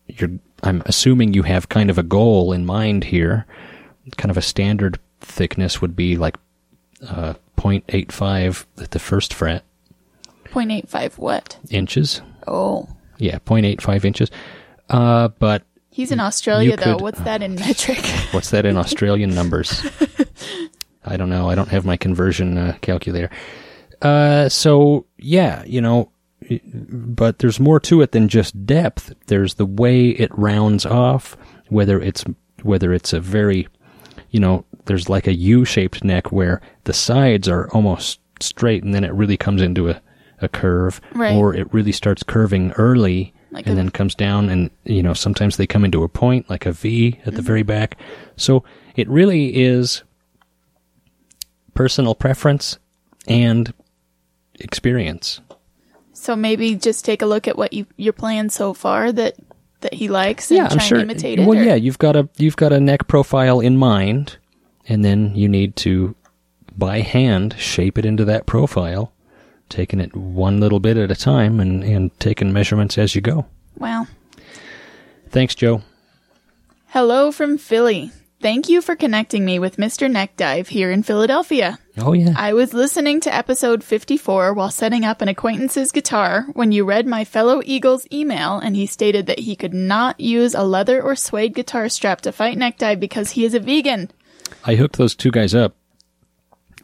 [0.07, 0.31] you're.
[0.63, 3.45] I'm assuming you have kind of a goal in mind here.
[4.17, 6.35] Kind of a standard thickness would be like
[7.07, 9.63] uh, 0.85 at the first fret
[10.45, 11.57] 0.85 what?
[11.69, 12.21] inches.
[12.47, 12.87] Oh,
[13.17, 14.31] Yeah, 0.85 inches.
[14.91, 16.95] Uh, but he's in Australia though.
[16.97, 17.97] could- What's that in metric?
[18.31, 19.83] What's that in Australian numbers?
[21.05, 21.49] I don't know.
[21.49, 23.29] I don't have my conversion uh, calculator.
[24.01, 26.11] Uh, so yeah, you know,
[26.73, 29.13] but there's more to it than just depth.
[29.27, 31.37] There's the way it rounds off,
[31.69, 32.23] whether it's
[32.63, 33.67] whether it's a very,
[34.29, 39.03] you know, there's like a U-shaped neck where the sides are almost straight and then
[39.03, 40.01] it really comes into a,
[40.41, 41.35] a curve, Right.
[41.35, 45.13] or it really starts curving early Like and a- then comes down and you know
[45.13, 47.67] sometimes they come into a point like a V at the very mm-hmm.
[47.67, 47.97] back.
[48.37, 48.63] So
[48.95, 50.03] it really is
[51.73, 52.79] personal preference
[53.27, 53.73] and
[54.59, 55.41] experience.
[56.13, 59.35] so maybe just take a look at what you you're playing so far that
[59.81, 60.99] that he likes and yeah, try I'm sure.
[60.99, 61.47] and imitate it.
[61.47, 64.37] well, or- yeah, you've got a you've got a neck profile in mind,
[64.87, 66.15] and then you need to
[66.77, 69.11] by hand shape it into that profile,
[69.71, 73.45] taking it one little bit at a time and and taking measurements as you go.
[73.77, 74.07] Wow.
[75.29, 75.81] Thanks, Joe.
[76.87, 78.11] Hello from Philly.
[78.41, 80.09] Thank you for connecting me with Mr.
[80.09, 81.77] Neck Dive here in Philadelphia.
[81.99, 82.33] Oh yeah.
[82.35, 87.05] I was listening to episode 54 while setting up an acquaintance's guitar when you read
[87.05, 91.15] my fellow Eagle's email and he stated that he could not use a leather or
[91.15, 94.09] suede guitar strap to fight neck dive because he is a vegan.
[94.65, 95.75] I hooked those two guys up.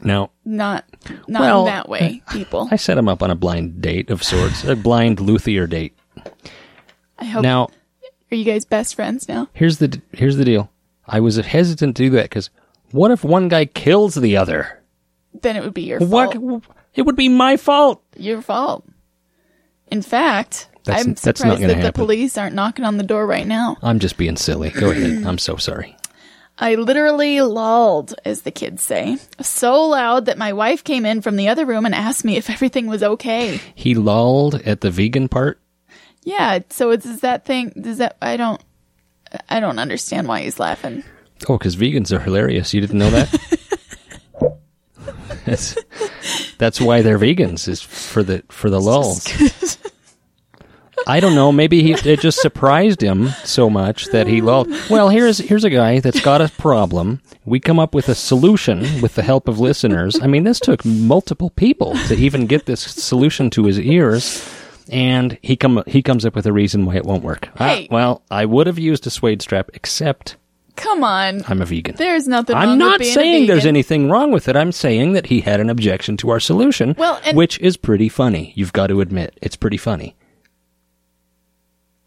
[0.02, 0.84] Now Not
[1.26, 2.68] not Well, in that way, people.
[2.70, 5.96] I set him up on a blind date of sorts, a blind luthier date.
[7.18, 7.68] I hope Now
[8.30, 9.48] are you guys best friends now?
[9.54, 10.70] here's the here's the deal.
[11.06, 12.50] I was hesitant to do that because
[12.90, 14.82] What if one guy kills the other?
[15.42, 16.34] Then it would be your What?
[16.34, 16.64] fault.
[16.94, 18.02] It would be my fault.
[18.16, 18.84] Your fault.
[19.90, 23.26] In fact, That's- I'm that's not surprised that the police aren't knocking on the door
[23.26, 23.76] right now.
[23.82, 24.70] I'm just being silly.
[24.70, 25.24] Go ahead.
[25.26, 25.96] I'm so sorry.
[26.60, 31.36] I literally lulled, as the kids say, so loud that my wife came in from
[31.36, 33.60] the other room and asked me if everything was okay.
[33.74, 35.60] He lulled at the vegan part.
[36.24, 37.72] Yeah, so it's is that thing.
[37.80, 38.62] Does that I don't,
[39.48, 41.04] I don't understand why he's laughing.
[41.48, 42.74] Oh, because vegans are hilarious.
[42.74, 44.58] You didn't know that?
[45.46, 45.76] that's,
[46.58, 49.24] that's why they're vegans is for the for the lulls.
[51.08, 51.50] I don't know.
[51.50, 54.68] Maybe he it just surprised him so much that he lulled.
[54.90, 57.20] Well, here's here's a guy that's got a problem.
[57.44, 60.20] We come up with a solution with the help of listeners.
[60.20, 64.46] I mean, this took multiple people to even get this solution to his ears.
[64.90, 67.48] And he come he comes up with a reason why it won't work.
[67.58, 67.88] Ah, Hey.
[67.90, 70.36] well, I would have used a suede strap, except
[70.76, 71.96] Come on, I'm a vegan.
[71.96, 72.54] there's nothing.
[72.54, 74.56] wrong I'm with not saying there's anything wrong with it.
[74.56, 78.52] I'm saying that he had an objection to our solution, Well, which is pretty funny.
[78.54, 80.14] You've got to admit, it's pretty funny.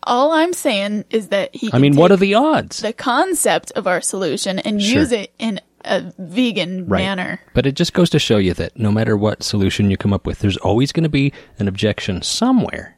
[0.04, 1.68] All I'm saying is that he.
[1.68, 2.80] I can mean, what are the odds?
[2.80, 5.00] the concept of our solution and Sure.
[5.02, 7.00] use it in a vegan Right.
[7.04, 7.40] manner?
[7.54, 10.26] But it just goes to show you that no matter what solution you come up
[10.26, 12.98] with, there's always going to be an objection somewhere.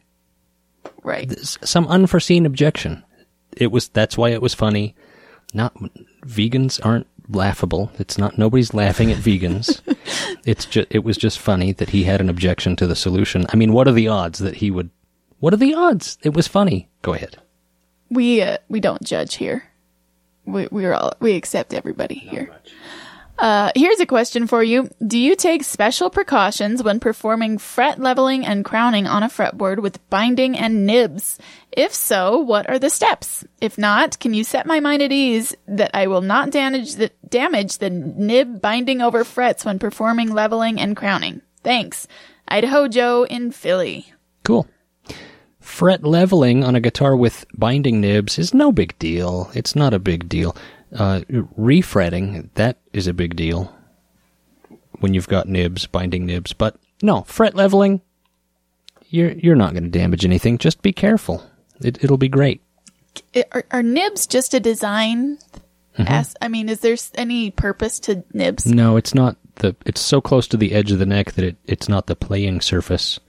[1.03, 1.31] Right.
[1.39, 3.03] Some unforeseen objection.
[3.57, 4.95] It was that's why it was funny.
[5.53, 5.75] Not
[6.25, 7.91] vegans aren't laughable.
[7.99, 9.81] It's not nobody's laughing at vegans.
[10.45, 13.45] it's just it was just funny that he had an objection to the solution.
[13.49, 14.89] I mean, what are the odds that he would
[15.43, 16.17] What are the odds?
[16.23, 16.87] It was funny.
[17.01, 17.35] Go ahead.
[18.09, 19.65] We uh, we don't judge here.
[20.45, 22.49] We we're all we accept everybody here.
[23.37, 28.45] Uh, here's a question for you: Do you take special precautions when performing fret leveling
[28.45, 31.37] and crowning on a fretboard with binding and nibs?
[31.73, 33.43] If so, what are the steps?
[33.59, 37.11] If not, can you set my mind at ease that I will not damage the
[37.27, 41.41] damage the nib binding over frets when performing leveling and crowning?
[41.65, 42.07] Thanks,
[42.47, 44.13] Idaho Joe in Philly.
[44.45, 44.69] Cool.
[45.63, 49.49] Fret leveling on a guitar with binding nibs is no big deal.
[49.55, 50.55] It's not a big deal.
[50.93, 51.21] Uh,
[51.55, 53.73] refretting, that is a big deal
[54.99, 56.53] when you've got nibs, binding nibs.
[56.53, 58.01] But no, fret leveling,
[59.09, 60.57] you're, you're not going to damage anything.
[60.57, 61.43] Just be careful.
[61.81, 62.61] It, it'll be great.
[63.51, 65.39] Are, are nibs just a design?
[65.97, 68.65] As, I mean, is there any purpose to nibs?
[68.65, 71.57] No, it's not the, it's so close to the edge of the neck that it,
[71.65, 73.19] it's not the playing surface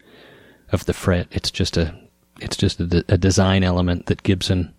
[0.72, 1.28] of the fret.
[1.30, 1.94] It's just a,
[2.40, 4.74] it's just a, de- a design element that Gibson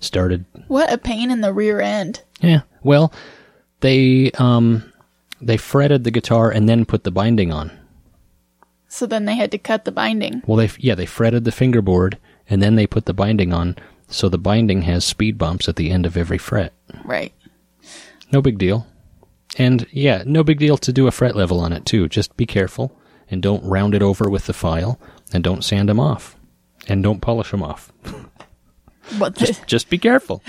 [0.00, 2.22] started What a pain in the rear end.
[2.40, 2.62] Yeah.
[2.82, 3.12] Well,
[3.80, 4.92] they um
[5.40, 7.70] they fretted the guitar and then put the binding on.
[8.88, 10.42] So then they had to cut the binding.
[10.46, 13.76] Well, they yeah they fretted the fingerboard and then they put the binding on,
[14.08, 16.72] so the binding has speed bumps at the end of every fret.
[17.04, 17.32] Right.
[18.32, 18.86] No big deal.
[19.58, 22.08] And yeah, no big deal to do a fret level on it too.
[22.08, 22.96] Just be careful
[23.30, 25.00] and don't round it over with the file
[25.32, 26.35] and don't sand them off
[26.88, 27.92] and don't polish them off.
[29.18, 30.42] What the- Just be careful.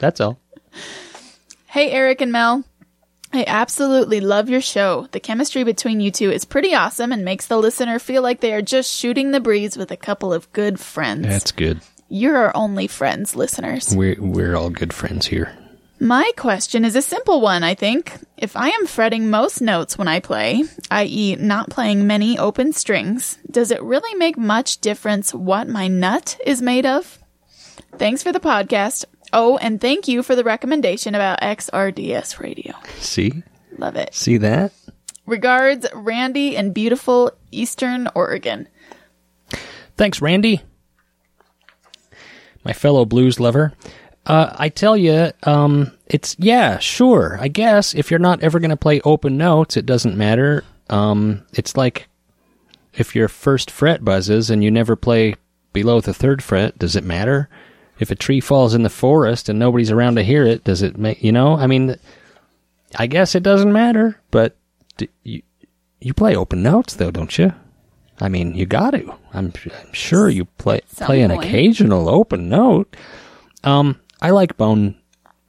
[0.00, 0.40] That's all.
[1.68, 2.64] hey, Eric and Mel.
[3.32, 5.06] I absolutely love your show.
[5.12, 8.52] The chemistry between you two is pretty awesome and makes the listener feel like they
[8.52, 11.26] are just shooting the breeze with a couple of good friends.
[11.28, 11.80] That's good.
[12.08, 13.94] You're our only friends, listeners.
[13.96, 15.56] We're we're all good friends here.
[16.02, 18.18] My question is a simple one, I think.
[18.36, 23.38] If I am fretting most notes when I play, i.e., not playing many open strings,
[23.48, 27.20] does it really make much difference what my nut is made of?
[27.98, 29.04] Thanks for the podcast.
[29.32, 32.74] Oh, and thank you for the recommendation about XRDS radio.
[32.98, 33.44] See?
[33.78, 34.12] Love it.
[34.12, 34.72] See that?
[35.24, 38.66] Regards, Randy in beautiful Eastern Oregon.
[39.96, 40.62] Thanks, Randy.
[42.64, 43.72] My fellow blues lover.
[44.24, 47.36] Uh, I tell you, um, it's, yeah, sure.
[47.40, 50.64] I guess if you're not ever going to play open notes, it doesn't matter.
[50.90, 52.08] Um, it's like
[52.94, 55.34] if your first fret buzzes and you never play
[55.72, 57.48] below the third fret, does it matter?
[57.98, 60.98] If a tree falls in the forest and nobody's around to hear it, does it
[60.98, 61.56] make, you know?
[61.56, 61.96] I mean,
[62.96, 64.56] I guess it doesn't matter, but
[64.98, 65.42] d- you,
[66.00, 67.52] you play open notes though, don't you?
[68.20, 69.14] I mean, you got to.
[69.32, 71.44] I'm, I'm sure you play play an point.
[71.44, 72.94] occasional open note.
[73.64, 74.94] Um, I like bone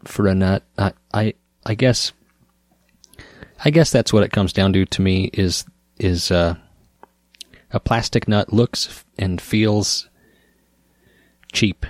[0.03, 0.63] for a nut.
[0.79, 1.33] I, I
[1.63, 2.12] I guess
[3.63, 5.63] I guess that's what it comes down to to me is
[5.99, 6.55] is uh,
[7.71, 10.09] a plastic nut looks and feels
[11.51, 11.86] cheap,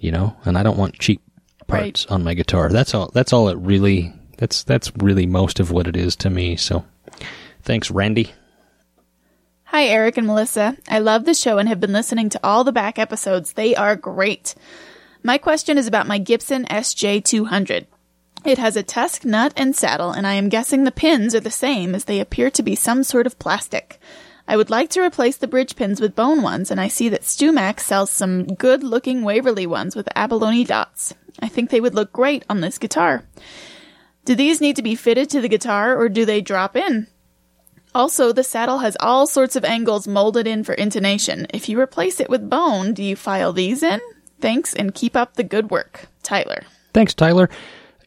[0.00, 1.20] you know, and I don't want cheap
[1.66, 2.70] parts on my guitar.
[2.70, 3.10] That's all.
[3.12, 4.14] That's all it really.
[4.38, 6.56] That's that's really most of what it is to me.
[6.56, 6.86] So,
[7.62, 8.32] thanks, Randy.
[9.64, 10.78] Hi, Eric and Melissa.
[10.88, 13.52] I love the show and have been listening to all the back episodes.
[13.52, 14.54] They are great.
[15.22, 17.86] My question is about my Gibson SJ200.
[18.44, 21.50] It has a TUSQ, nut, and saddle, and I am guessing the pins are the
[21.50, 23.98] same as they appear to be some sort of plastic.
[24.46, 27.22] I would like to replace the bridge pins with bone ones, and I see that
[27.22, 31.14] StewMac sells some good looking Waverly ones with abalone dots.
[31.40, 33.24] I think they would look great on this guitar.
[34.24, 37.08] Do these need to be fitted to the guitar or do they drop in?
[37.94, 41.46] Also, the saddle has all sorts of angles molded in for intonation.
[41.52, 44.00] If you replace it with bone, do you file these in?
[44.40, 46.06] Thanks and keep up the good work.
[46.22, 46.62] Tyler.
[46.92, 47.48] Thanks, Tyler.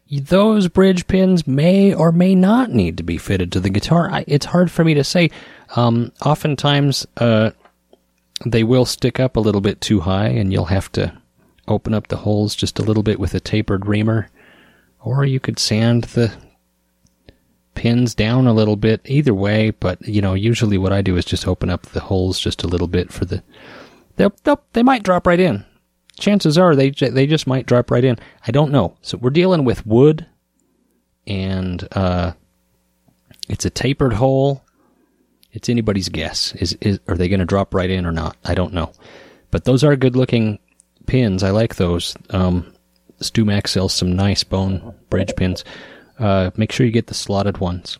[0.09, 4.09] Those bridge pins may or may not need to be fitted to the guitar.
[4.11, 5.31] I, it's hard for me to say.
[5.75, 7.51] Um, oftentimes, uh,
[8.45, 11.17] they will stick up a little bit too high, and you'll have to
[11.67, 14.29] open up the holes just a little bit with a tapered reamer.
[14.99, 16.33] Or you could sand the
[17.73, 19.01] pins down a little bit.
[19.05, 22.39] Either way, but you know, usually what I do is just open up the holes
[22.39, 23.43] just a little bit for the.
[24.17, 25.65] They'll, they'll, they might drop right in
[26.19, 28.17] chances are they they just might drop right in.
[28.47, 28.97] I don't know.
[29.01, 30.25] So we're dealing with wood,
[31.27, 32.33] and uh,
[33.49, 34.63] it's a tapered hole.
[35.51, 36.53] It's anybody's guess.
[36.55, 38.37] Is is are they going to drop right in or not?
[38.45, 38.91] I don't know.
[39.51, 40.59] But those are good looking
[41.07, 41.43] pins.
[41.43, 42.15] I like those.
[42.29, 42.73] Um,
[43.19, 45.63] StewMac sells some nice bone bridge pins.
[46.17, 47.97] Uh, make sure you get the slotted ones.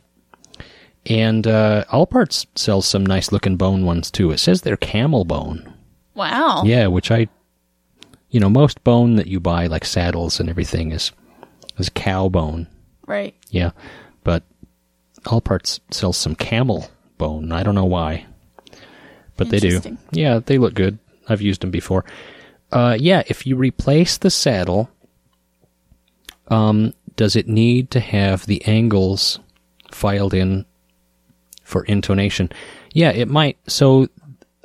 [1.08, 4.32] And uh, Allparts sells some nice looking bone ones too.
[4.32, 5.74] It says they're camel bone.
[6.14, 6.64] Wow.
[6.64, 7.28] Yeah, which I
[8.32, 11.12] you know, most bone that you buy, like saddles and everything, is
[11.78, 12.68] is cow bone.
[13.06, 13.36] Right.
[13.50, 13.72] Yeah,
[14.24, 14.44] but
[15.26, 17.52] Allparts sells some camel bone.
[17.52, 18.26] I don't know why,
[19.38, 19.98] but they do.
[20.12, 20.98] Yeah, they look good.
[21.28, 22.06] I've used them before.
[22.72, 24.90] Uh, yeah, if you replace the saddle,
[26.48, 29.40] um, does it need to have the angles
[29.92, 30.66] filed in
[31.64, 32.50] for intonation?
[32.94, 33.58] Yeah, it might.
[33.68, 34.08] So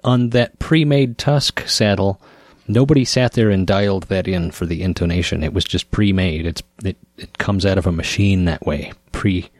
[0.04, 2.20] on that pre-made TUSQ saddle,
[2.68, 5.42] nobody sat there and dialed that in for the intonation.
[5.42, 6.46] It was just pre-made.
[6.46, 9.50] It's it, it comes out of a machine that way, pre,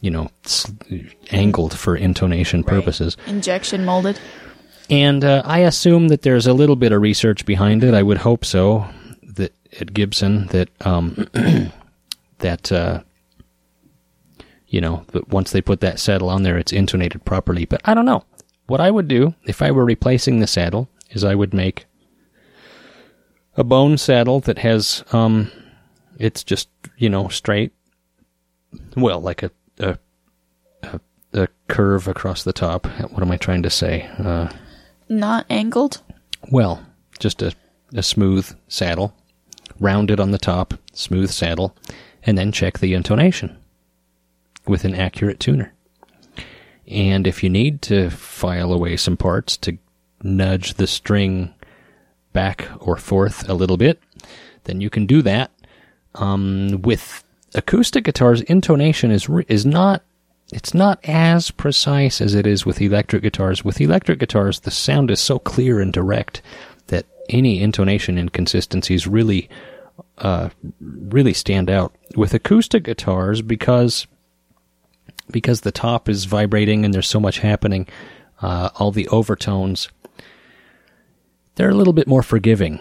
[0.00, 0.30] you know,
[1.30, 3.16] angled for intonation purposes.
[3.26, 4.18] Injection molded.
[4.88, 7.94] And uh, I assume that there's a little bit of research behind it.
[7.94, 8.88] I would hope so.
[9.22, 11.28] That at Gibson, that um,
[12.38, 13.02] that uh,
[14.70, 17.66] you know, that once they put that saddle on there, it's intonated properly.
[17.66, 18.24] But I don't know.
[18.66, 21.86] What I would do if I were replacing the saddle is I would make
[23.60, 25.50] a bone saddle that has um,
[26.18, 27.72] it's just you know straight.
[28.96, 29.98] Well, like a a
[30.82, 31.00] a,
[31.34, 32.86] a curve across the top.
[32.86, 34.08] What am I trying to say?
[34.18, 34.48] Uh,
[35.08, 36.00] Not angled.
[36.50, 36.84] well,
[37.18, 37.52] just a,
[37.94, 39.14] a smooth saddle,
[39.78, 41.76] rounded on the top, smooth saddle,
[42.22, 43.56] and then check the intonation
[44.66, 45.74] with an accurate tuner.
[46.86, 49.76] And if you need to file away some parts to
[50.22, 51.54] nudge the string
[52.32, 54.00] back or forth a little bit,
[54.64, 55.50] then you can do that.
[56.14, 60.02] Um, with acoustic guitars, intonation is is not
[60.52, 63.64] it's not as precise as it is with electric guitars.
[63.64, 66.42] With electric guitars, the sound is so clear and direct
[66.88, 69.48] that any intonation inconsistencies really,
[70.18, 70.48] uh,
[70.80, 71.94] really stand out.
[72.16, 74.06] With acoustic guitars, because
[75.30, 77.86] because the top is vibrating and there's so much happening,
[78.42, 79.88] uh, all the overtones,
[81.60, 82.80] they're a little bit more forgiving.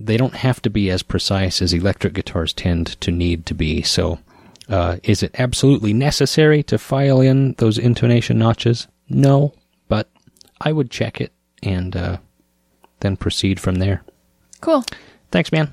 [0.00, 3.82] They don't have to be as precise as electric guitars tend to need to be.
[3.82, 4.18] So,
[4.68, 8.88] uh, is it absolutely necessary to file in those intonation notches?
[9.08, 9.54] No,
[9.86, 10.10] but
[10.60, 12.16] I would check it and uh,
[12.98, 14.02] then proceed from there.
[14.60, 14.84] Cool.
[15.30, 15.72] Thanks, man.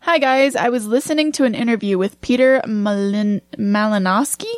[0.00, 0.56] Hi, guys.
[0.56, 4.52] I was listening to an interview with Peter Malin- Malinoski,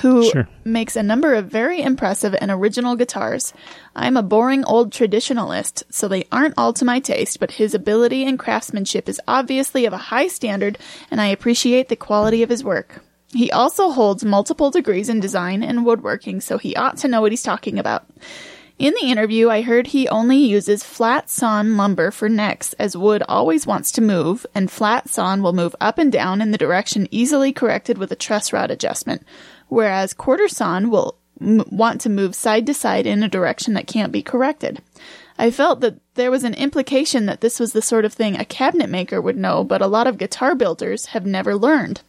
[0.00, 0.48] who Sure.
[0.64, 3.52] makes a number of very impressive and original guitars.
[3.94, 8.24] I'm a boring old traditionalist, so they aren't all to my taste, but his ability
[8.24, 10.78] and craftsmanship is obviously of a high standard,
[11.10, 13.02] and I appreciate the quality of his work.
[13.32, 17.32] He also holds multiple degrees in design and woodworking, so he ought to know what
[17.32, 18.06] he's talking about.
[18.76, 23.22] In the interview, I heard he only uses flat sawn lumber for necks, as wood
[23.28, 27.06] always wants to move, and flat sawn will move up and down in the direction
[27.12, 29.22] easily corrected with a truss rod adjustment,
[29.68, 33.86] whereas quarter sawn will m- want to move side to side in a direction that
[33.86, 34.80] can't be corrected.
[35.38, 38.44] I felt that there was an implication that this was the sort of thing a
[38.44, 42.02] cabinet maker would know, but a lot of guitar builders have never learned.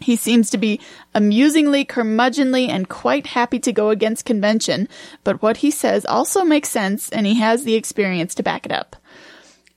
[0.00, 0.80] He seems to be
[1.14, 4.88] amusingly curmudgeonly and quite happy to go against convention,
[5.24, 8.72] but what he says also makes sense and he has the experience to back it
[8.72, 8.96] up.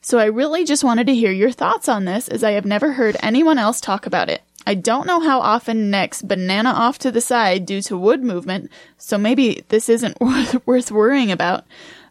[0.01, 2.93] So I really just wanted to hear your thoughts on this as I have never
[2.93, 4.41] heard anyone else talk about it.
[4.65, 8.71] I don't know how often necks banana off to the side due to wood movement,
[8.97, 10.19] so maybe this isn't
[10.65, 11.65] worth, worrying about.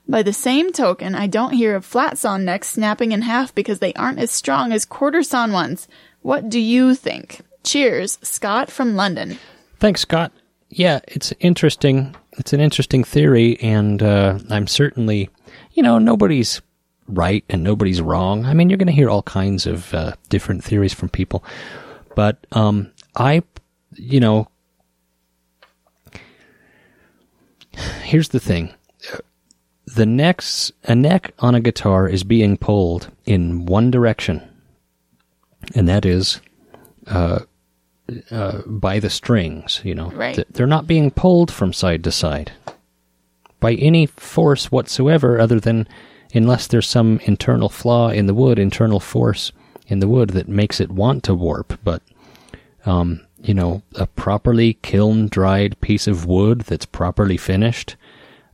[0.09, 3.79] By the same token, I don't hear of flat sawn necks snapping in half because
[3.79, 5.89] they aren't as strong as quarter sawn ones.
[6.23, 7.41] What do you think?
[7.65, 9.39] Cheers, Scott from London.
[9.79, 10.33] Thanks, Scott.
[10.69, 12.15] Yeah, it's interesting.
[12.33, 15.31] It's an interesting theory, and uh, I'm certainly,
[15.73, 16.61] you know, nobody's
[17.09, 18.45] right and nobody's wrong.
[18.45, 21.45] I mean, you're going to hear all kinds of uh, different theories from people,
[22.15, 23.43] but um, I,
[23.95, 24.49] you know,
[28.03, 28.75] here's the thing:
[29.87, 34.47] the necks, a neck on a guitar is being pulled in one direction,
[35.75, 36.41] and that is
[37.07, 37.41] uh,
[38.31, 39.81] uh, by the strings.
[39.85, 40.45] You know, Right.
[40.51, 42.53] They're not being pulled from side to side
[43.61, 45.87] by any force whatsoever, other than
[46.35, 49.53] unless there's some internal flaw in the wood, internal force
[49.87, 51.79] in the wood that makes it want to warp.
[51.85, 52.03] But
[52.85, 57.97] um, you know, a properly kiln dried piece of wood that's properly finished,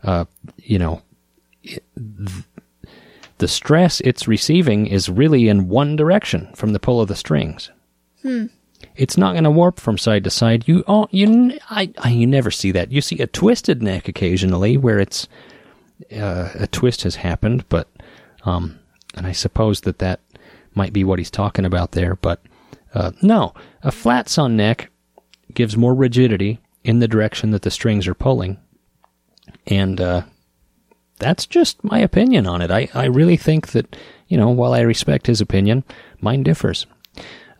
[0.03, 0.25] uh,
[0.59, 1.03] you know,
[1.63, 2.45] it, th-
[3.39, 7.71] the stress it's receiving is really in one direction from the pull of the strings.
[8.97, 10.67] It's not going to warp from side to side.
[10.67, 12.91] You, oh, you, I, I, you never see that.
[12.91, 15.29] You see a twisted neck occasionally where it's
[16.13, 17.89] uh, a twist has happened, but
[18.45, 18.79] um,
[19.15, 20.21] and I suppose that that
[20.75, 22.17] might be what he's talking about there.
[22.17, 22.43] But
[22.95, 24.91] uh, no, a flat sawn neck
[25.55, 28.59] gives more rigidity in the direction that the strings are pulling,
[29.67, 30.23] and uh,
[31.19, 32.71] that's just my opinion on it.
[32.71, 33.97] I, I really think that
[34.29, 35.85] you know, while I respect his opinion,
[36.21, 36.87] mine differs.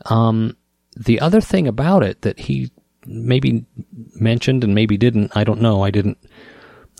[0.05, 0.55] Um,
[0.95, 2.71] the other thing about it that he
[3.05, 3.65] maybe
[4.15, 5.83] mentioned and maybe didn't, I don't know.
[5.83, 6.17] I didn't,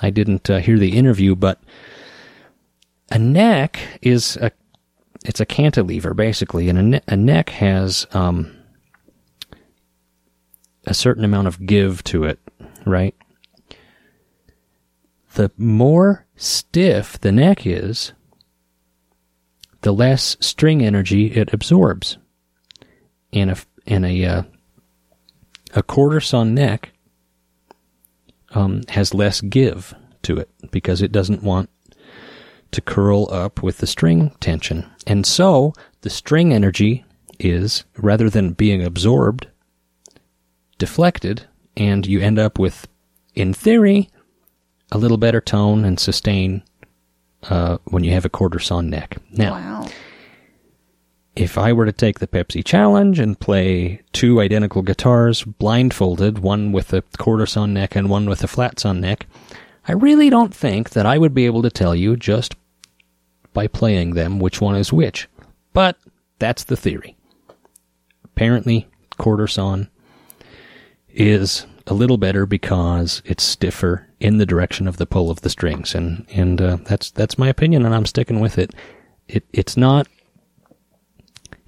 [0.02, 1.60] I didn't uh, hear the interview, but
[3.12, 4.52] a neck is a,
[5.26, 8.56] it's a cantilever basically, and a, ne- a neck has um,
[10.86, 12.40] a certain amount of give to it,
[12.86, 13.16] right?
[15.36, 18.14] The more stiff the neck is,
[19.82, 22.18] the less string energy it absorbs.
[23.32, 24.44] And a and a uh,
[25.74, 26.92] a quarter sawn neck
[28.52, 29.94] um, has less give
[30.24, 31.70] to it because it doesn't want
[32.72, 37.04] to curl up with the string tension, and so the string energy
[37.40, 39.48] is rather than being absorbed,
[40.78, 41.46] deflected,
[41.78, 42.88] and you end up with,
[43.36, 44.10] in theory,
[44.92, 46.64] a little better tone and sustain
[47.50, 49.18] uh, when you have a quarter sawn neck.
[49.32, 49.88] Now, Wow.
[51.36, 56.72] if I were to take the Pepsi challenge and play two identical guitars blindfolded, one
[56.72, 59.26] with a quarter sawn neck and one with a flat sawn neck,
[59.88, 62.56] I really don't think that I would be able to tell you just
[63.54, 65.28] by playing them which one is which.
[65.74, 65.98] But
[66.40, 67.16] that's the theory.
[68.24, 68.88] Apparently,
[69.48, 69.90] sawn
[71.10, 75.50] is a little better because it's stiffer in the direction of the pull of the
[75.50, 78.74] strings, and and uh, that's that's my opinion, and I'm sticking with it.
[79.28, 80.08] It it's not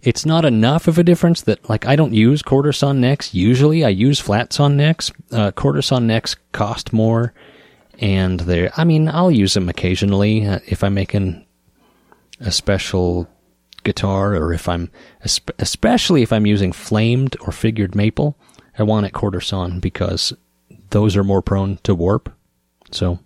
[0.02, 3.34] it's not enough of a difference that like I don't use sawn necks.
[3.34, 5.12] Usually, I use flat sawn necks.
[5.32, 5.52] Uh,
[5.82, 7.34] sawn necks cost more,
[8.00, 11.46] and they're I mean I'll use them occasionally uh, if I'm making
[12.42, 13.28] a special
[13.84, 14.92] guitar or if I'm
[15.24, 18.36] especially if I'm using flamed or figured maple.
[18.78, 20.34] I want it quarter sawn because
[20.92, 22.34] those are more prone to warp.
[22.92, 23.20] So,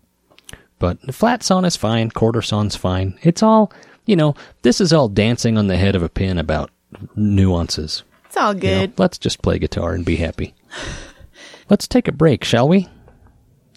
[0.80, 3.18] but flat sawn is fine, quarter sawn's fine.
[3.22, 3.72] It's all,
[4.06, 6.72] you know, this is all dancing on the head of a pin about
[7.16, 8.04] nuances.
[8.26, 8.80] It's all you know?
[8.82, 9.00] good.
[9.00, 10.54] let's just play guitar and be happy.
[11.70, 12.88] let's take a break, shall we?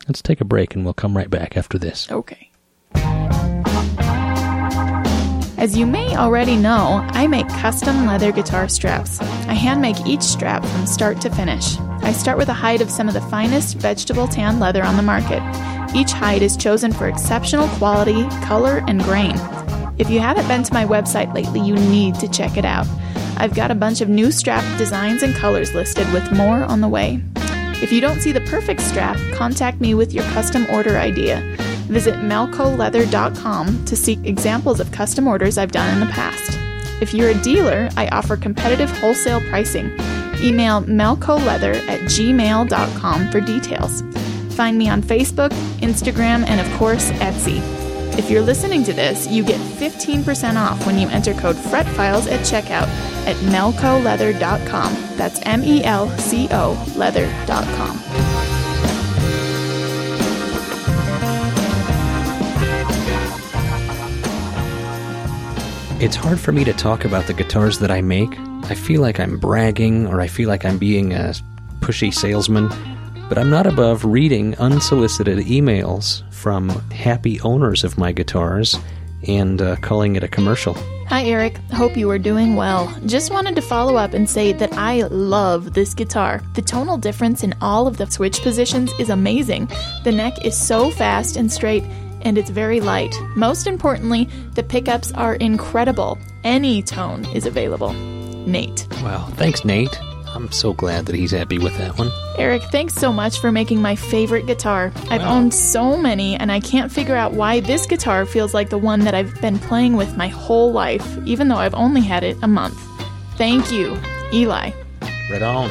[0.07, 2.11] Let's take a break and we'll come right back after this.
[2.11, 2.48] Okay.
[5.59, 9.21] As you may already know, I make custom leather guitar straps.
[9.21, 11.77] I hand make each strap from start to finish.
[12.03, 15.03] I start with a hide of some of the finest vegetable tan leather on the
[15.03, 15.43] market.
[15.97, 19.35] Each hide is chosen for exceptional quality, color, and grain.
[19.99, 22.87] If you haven't been to my website lately, you need to check it out.
[23.37, 26.89] I've got a bunch of new strap designs and colors listed with more on the
[26.89, 27.21] way.
[27.83, 31.43] If you don't see the perfect strap, contact me with your custom order idea.
[31.89, 36.59] Visit melcoleather.com to see examples of custom orders I've done in the past.
[37.01, 39.87] If you're a dealer, I offer competitive wholesale pricing.
[40.41, 44.03] Email melcoleather at gmail.com for details.
[44.55, 47.63] Find me on Facebook, Instagram, and of course, Etsy.
[48.19, 52.41] If you're listening to this, you get 15% off when you enter code FRETFILES at
[52.41, 52.89] checkout
[53.29, 54.93] at melcoleather.com.
[55.17, 58.38] That's M E L C O leather.com.
[66.01, 68.39] It's hard for me to talk about the guitars that I make.
[68.71, 71.35] I feel like I'm bragging or I feel like I'm being a
[71.81, 72.69] pushy salesman,
[73.29, 78.79] but I'm not above reading unsolicited emails from happy owners of my guitars
[79.27, 80.75] and uh, calling it a commercial.
[81.09, 81.57] Hi, Eric.
[81.73, 82.87] Hope you are doing well.
[83.07, 86.41] Just wanted to follow up and say that I love this guitar.
[86.55, 89.69] The tonal difference in all of the switch positions is amazing.
[90.05, 91.83] The neck is so fast and straight,
[92.23, 93.15] and it's very light.
[93.37, 96.19] Most importantly, the pickups are incredible.
[96.45, 97.93] Any tone is available.
[97.93, 98.87] Nate.
[99.03, 99.29] Wow.
[99.35, 99.99] Thanks, Nate.
[100.35, 102.11] I'm so glad that he's happy with that one.
[102.37, 104.93] Eric, thanks so much for making my favorite guitar.
[105.11, 105.37] I've Wow.
[105.39, 109.01] owned so many, and I can't figure out why this guitar feels like the one
[109.01, 112.49] that I've been playing with my whole life, even though I've only had it a
[112.49, 112.79] month.
[113.37, 113.99] Thank you,
[114.33, 114.71] Eli.
[115.31, 115.71] Right on.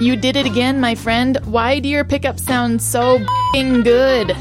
[0.00, 1.38] You did it again, my friend.
[1.44, 3.18] Why do your pickups sound so
[3.52, 4.28] good?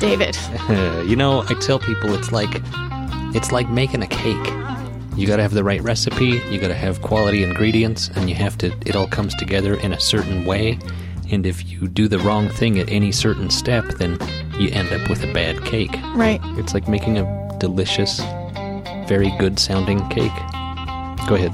[0.00, 0.36] David.
[1.08, 2.62] you know, I tell people it's like
[3.34, 4.46] it's like making a cake.
[5.16, 8.34] You got to have the right recipe, you got to have quality ingredients, and you
[8.34, 10.78] have to it all comes together in a certain way.
[11.30, 14.18] And if you do the wrong thing at any certain step, then
[14.58, 15.92] you end up with a bad cake.
[16.14, 16.40] Right.
[16.58, 18.20] It's like making a delicious,
[19.06, 20.32] very good sounding cake.
[21.28, 21.52] Go ahead.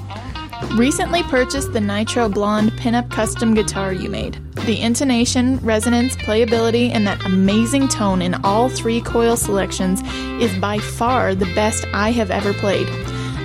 [0.77, 4.35] Recently purchased the Nitro Blonde pinup custom guitar you made.
[4.67, 10.01] The intonation, resonance, playability, and that amazing tone in all three coil selections
[10.41, 12.87] is by far the best I have ever played.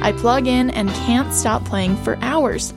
[0.04, 2.74] I plug in and can't stop playing for hours.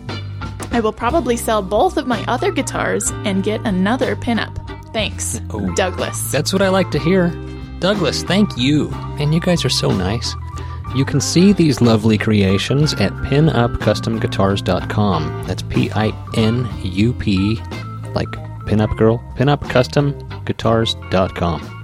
[0.71, 4.55] I will probably sell both of my other guitars and get another pinup.
[4.93, 5.73] Thanks, Oh.
[5.75, 6.31] Douglas.
[6.33, 7.29] That's what I like to hear.
[7.81, 8.89] Douglas, thank you.
[9.19, 10.35] And you guys are so nice.
[10.95, 15.45] You can see these lovely creations at pinupcustomguitars.com.
[15.47, 17.61] That's P I N U P,
[18.15, 18.31] like
[18.67, 21.75] pinup girl, pinupcustomguitars.com.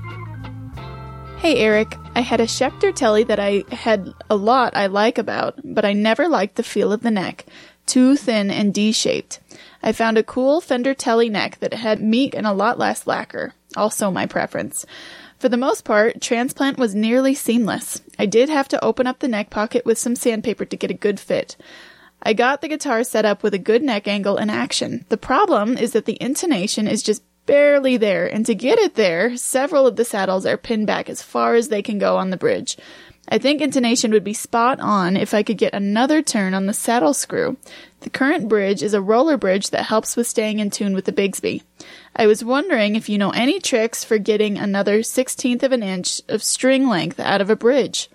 [1.38, 5.60] Hey Eric, I had a Schecter Telly that I had a lot I like about,
[5.62, 7.44] but I never liked the feel of the neck.
[7.84, 9.40] Too thin and D-shaped.
[9.82, 13.52] I found a cool Fender Telly neck that had meat and a lot less lacquer.
[13.76, 14.86] Also my preference.
[15.44, 18.00] For the most part, transplant was nearly seamless.
[18.18, 20.94] I did have to open up the neck pocket with some sandpaper to get a
[20.94, 21.58] good fit.
[22.22, 25.04] I got the guitar set up with a good neck angle and action.
[25.10, 29.36] The problem is that the intonation is just barely there, and to get it there,
[29.36, 32.38] several of the saddles are pinned back as far as they can go on the
[32.38, 32.78] bridge.
[33.28, 36.74] I think intonation would be spot on if I could get another turn on the
[36.74, 37.56] saddle screw.
[38.00, 41.12] The current bridge is a roller bridge that helps with staying in tune with the
[41.12, 41.62] Bigsby.
[42.14, 46.20] I was wondering if you know any tricks for getting another sixteenth of an inch
[46.28, 48.10] of string length out of a bridge.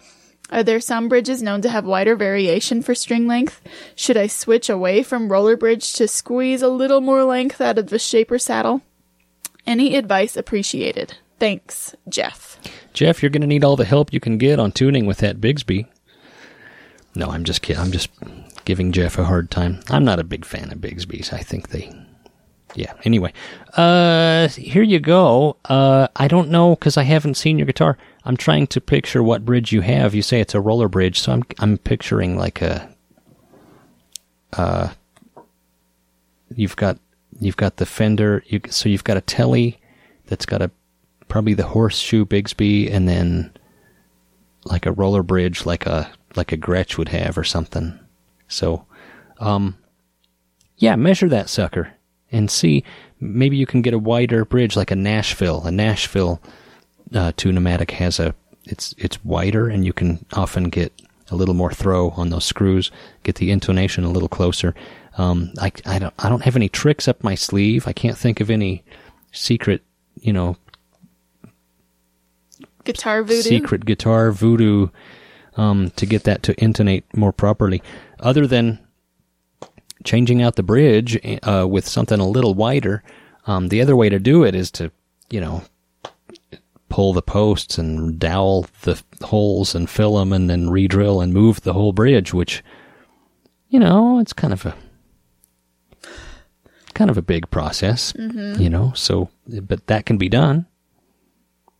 [0.52, 3.62] Are there some bridges known to have wider variation for string length?
[3.96, 7.90] Should I switch away from roller bridge to squeeze a little more length out of
[7.90, 8.82] the shaper saddle?
[9.66, 11.18] Any advice appreciated.
[11.40, 12.58] Thanks, Jeff.
[12.94, 15.40] Jeff, you're going to need all the help you can get on tuning with that
[15.40, 15.88] Bigsby.
[17.16, 17.82] No, I'm just kidding.
[17.82, 18.10] I'm just
[18.66, 19.80] giving Jeff a hard time.
[19.90, 21.32] I'm not a big fan of Bigsby's.
[21.34, 21.92] I think they.
[22.76, 22.94] Yeah.
[23.04, 23.34] Anyway,
[23.78, 25.58] uh, here you go.
[25.66, 27.98] Uh, I don't know because I haven't seen your guitar.
[28.26, 30.14] I'm trying to picture what bridge you have.
[30.14, 32.90] You say it's a roller bridge, so I'm I'm picturing like a.
[34.54, 34.90] Uh,
[36.54, 37.00] you've got
[37.40, 38.44] you've got the Fender.
[38.48, 39.80] You so you've got a Telly
[40.28, 40.70] that's got a
[41.30, 43.54] probably the horseshoe Bigsby, and then
[44.66, 47.98] like a roller bridge, like a like a Gretsch would have or something.
[48.48, 48.86] So,
[49.40, 49.78] um,
[50.78, 51.94] yeah, measure that sucker
[52.32, 52.84] and see.
[53.20, 55.64] Maybe you can get a wider bridge, like a Nashville.
[55.66, 56.42] A Nashville
[57.14, 60.92] uh, Tune-o-matic has a it's it's wider, and you can often get
[61.32, 62.92] a little more throw on those screws,
[63.24, 64.74] get the intonation a little closer.
[65.18, 67.88] Um, I, I don't I don't have any tricks up my sleeve.
[67.88, 68.84] I can't think of any
[69.32, 69.84] secret,
[70.22, 70.58] you know,
[72.84, 73.42] Guitar voodoo.
[73.42, 74.88] secret guitar voodoo
[75.58, 77.82] um, to get that to intonate more properly.
[78.20, 78.80] Other than
[80.04, 83.04] changing out the bridge uh, with something a little wider,
[83.48, 84.92] um, the other way to do it is to,
[85.30, 85.64] you know,
[86.88, 91.62] pull the posts and dowel the holes and fill them and then re-drill and move
[91.62, 92.64] the whole bridge, which,
[93.70, 94.76] you know, it's kind of a
[96.94, 98.14] kind of a big process,
[98.60, 98.92] you know.
[98.96, 100.66] So, but that can be done.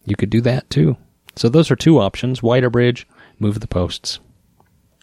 [0.10, 0.98] You could do that too.
[1.36, 3.08] So those are two options: wider bridge,
[3.40, 4.20] move the posts.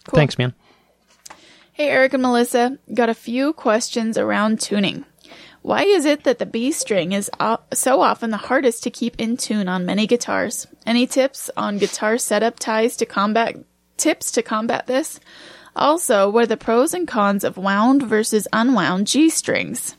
[0.07, 0.17] Cool.
[0.17, 0.53] Thanks, man.
[1.73, 5.05] Hey, Eric and Melissa, got a few questions around tuning.
[5.61, 7.29] Why is it that the B string is
[7.73, 10.65] so often the hardest to keep in tune on many guitars?
[10.85, 13.57] Any tips on guitar setup ties to combat
[13.97, 15.19] tips to combat this?
[15.75, 19.95] Also, what are the pros and cons of wound versus unwound G strings?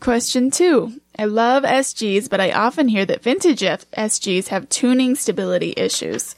[0.00, 0.98] Question two.
[1.18, 6.34] I love SGs, but I often hear that vintage SGs have tuning stability issues.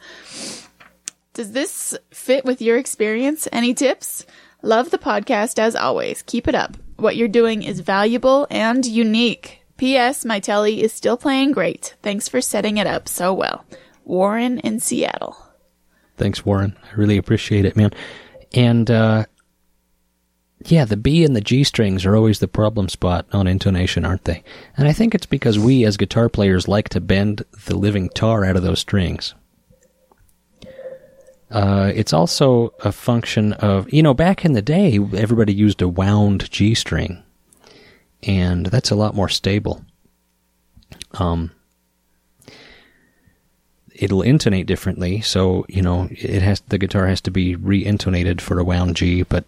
[1.35, 3.47] Does this fit with your experience?
[3.53, 4.27] Any tips?
[4.63, 6.23] Love the podcast as always.
[6.23, 6.77] Keep it up.
[6.97, 9.63] What you're doing is valuable and unique.
[9.77, 10.25] P.S.
[10.25, 11.95] My telly is still playing great.
[12.03, 13.65] Thanks for setting it up so well.
[14.05, 15.37] Warren in Seattle.
[16.17, 16.77] Thanks, Warren.
[16.85, 17.93] I really appreciate it, man.
[18.55, 19.27] And uh,
[20.67, 24.25] yeah, the B and the G strings are always the problem spot on intonation, aren't
[24.25, 24.43] they?
[24.77, 28.45] And I think it's because we, as guitar players, like to bend the living tar
[28.45, 29.35] out of those strings.
[31.51, 35.89] Uh, it's also a function of, you know, back in the day, everybody used a
[35.89, 37.23] wound G string,
[38.23, 39.85] and that's a lot more stable.
[41.13, 41.51] Um,
[43.95, 48.59] it'll intonate differently, so you know it has the guitar has to be re-intonated for
[48.59, 49.23] a wound G.
[49.23, 49.45] But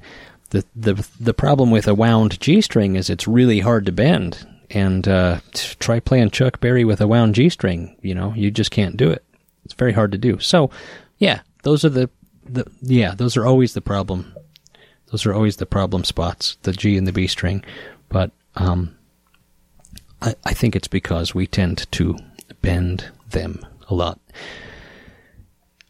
[0.54, 4.46] the the the problem with a wound G string is it's really hard to bend.
[4.70, 5.40] And uh,
[5.78, 7.96] try playing Chuck Berry with a wound G string.
[8.00, 9.24] You know, you just can't do it.
[9.64, 10.40] It's very hard to do.
[10.40, 10.70] So,
[11.18, 12.10] yeah, those are the,
[12.44, 14.34] the yeah, those are always the problem.
[15.10, 17.64] Those are always the problem spots, the G and the B string.
[18.08, 18.96] But um,
[20.22, 22.16] I, I think it's because we tend to
[22.62, 24.18] bend them a lot.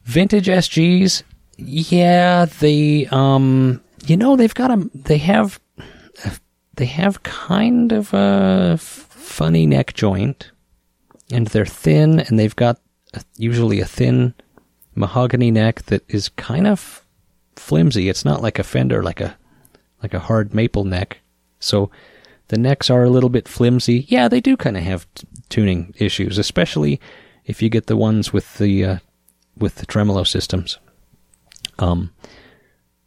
[0.05, 1.23] Vintage SGs,
[1.57, 5.61] yeah, they um, you know, they've got a they have
[6.75, 10.51] they have kind of a funny neck joint,
[11.31, 12.81] and they're thin, and they've got
[13.37, 14.35] usually a thin
[14.95, 17.05] mahogany neck that is kind of
[17.57, 18.09] flimsy.
[18.09, 19.37] It's not like a Fender, like a
[20.03, 21.21] like a hard maple neck.
[21.61, 21.91] So
[22.49, 24.07] the necks are a little bit flimsy.
[24.09, 27.01] Yeah, they do kind of have t- tuning issues, especially
[27.47, 28.99] if you get the ones with the uh,
[29.57, 30.79] with the tremolo systems.
[31.79, 32.13] Um,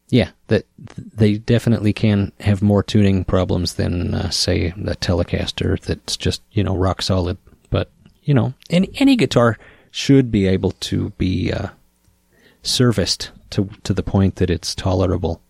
[0.10, 6.16] yeah, that they definitely can have more tuning problems than uh, say a Telecaster that's
[6.16, 7.38] just you know rock solid.
[7.70, 7.92] But
[8.24, 9.58] you know, any any guitar
[9.92, 11.68] should be able to be uh,
[12.64, 15.42] serviced to to the point that it's tolerable.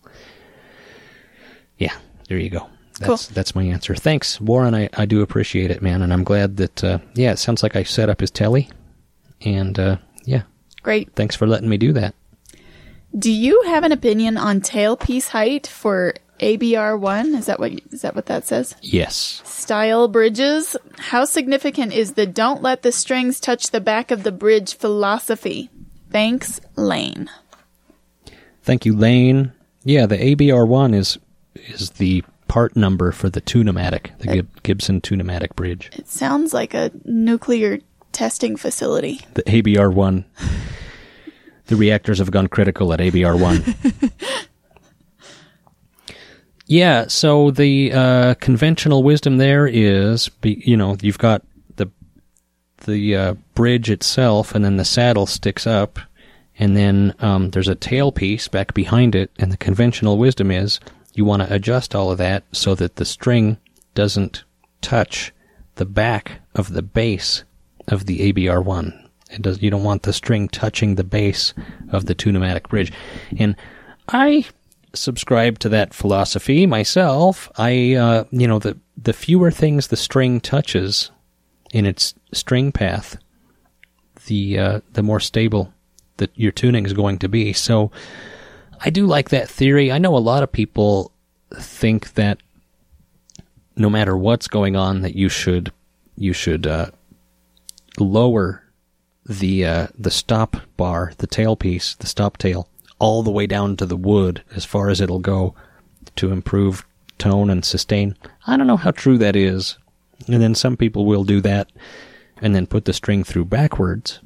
[1.76, 1.94] Yeah,
[2.28, 2.68] there you go.
[2.98, 3.34] That's Cool.
[3.34, 3.94] that's my answer.
[3.94, 4.74] Thanks, Warren.
[4.74, 7.76] I, I do appreciate it, man, and I'm glad that uh, yeah, it sounds like
[7.76, 8.68] I set up his telly,
[9.40, 10.42] and uh, yeah,
[10.82, 11.12] Great.
[11.14, 12.16] thanks for letting me do that.
[13.16, 17.38] Do you have an opinion on tailpiece height for ABR1?
[17.38, 18.74] Is that what is that what that says?
[18.82, 19.42] Yes.
[19.44, 20.76] Style bridges.
[20.98, 25.70] How significant is the don't let the strings touch the back of the bridge philosophy?
[26.10, 27.30] Thanks, Lane.
[28.62, 29.52] Thank you, Lane.
[29.84, 31.18] Yeah, the ABR1 is
[31.54, 35.90] is the part number for the Tune-o-matic, the Gib- Gibson Tune-o-matic bridge.
[35.94, 37.78] It sounds like a nuclear
[38.12, 39.20] testing facility.
[39.34, 40.24] The ABR1.
[41.68, 44.12] The reactors have gone critical at ABR1.
[46.66, 51.44] yeah, so the uh, conventional wisdom there is, be, you know, you've got
[51.76, 51.88] the
[52.84, 55.98] the uh, bridge itself, and then the saddle sticks up,
[56.58, 60.80] and then um, there's a tailpiece back behind it, and the conventional wisdom is
[61.14, 63.58] you want to adjust all of that so that the string
[63.94, 64.44] doesn't
[64.80, 65.32] touch
[65.74, 67.44] the back of the base
[67.88, 69.07] of the ABR1.
[69.30, 69.62] It does.
[69.62, 71.52] You don't want the string touching the base
[71.90, 72.92] of the Tune-o-matic bridge,
[73.38, 73.56] and
[74.08, 74.46] I
[74.94, 77.50] subscribe to that philosophy myself.
[77.56, 81.10] I, uh, you know, the the fewer things the string touches
[81.72, 83.18] in its string path,
[84.26, 85.72] the uh, the more stable
[86.16, 87.52] that your tuning is going to be.
[87.52, 87.90] So,
[88.80, 89.92] I do like that theory.
[89.92, 91.12] I know a lot of people
[91.54, 92.38] think that
[93.76, 95.72] no matter what's going on, that you should
[96.16, 96.90] you should uh,
[97.98, 98.64] lower
[99.28, 102.68] the uh, the stop bar, the tailpiece, the stop tail,
[102.98, 105.54] all the way down to the wood as far as it'll go
[106.16, 106.84] to improve
[107.18, 108.16] tone and sustain.
[108.46, 109.76] I don't know how true that is.
[110.26, 111.70] And then some people will do that
[112.40, 114.20] and then put the string through backwards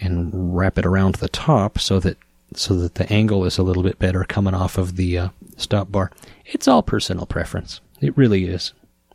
[0.00, 2.16] and wrap it around the top so that
[2.54, 5.90] so that the angle is a little bit better coming off of the uh, stop
[5.90, 6.10] bar.
[6.46, 7.80] It's all personal preference.
[8.00, 8.72] It really is.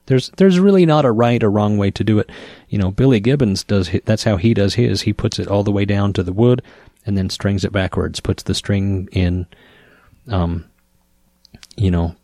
[0.09, 2.31] There's there's really not a right or wrong way to do it.
[2.67, 5.03] You know, Billy Gibbons does hi- that's how he does his.
[5.03, 6.63] He puts it all the way down to the wood
[7.05, 8.19] and then strings it backwards.
[8.19, 9.45] Puts the string in,
[10.27, 10.65] um,
[11.77, 12.15] you know,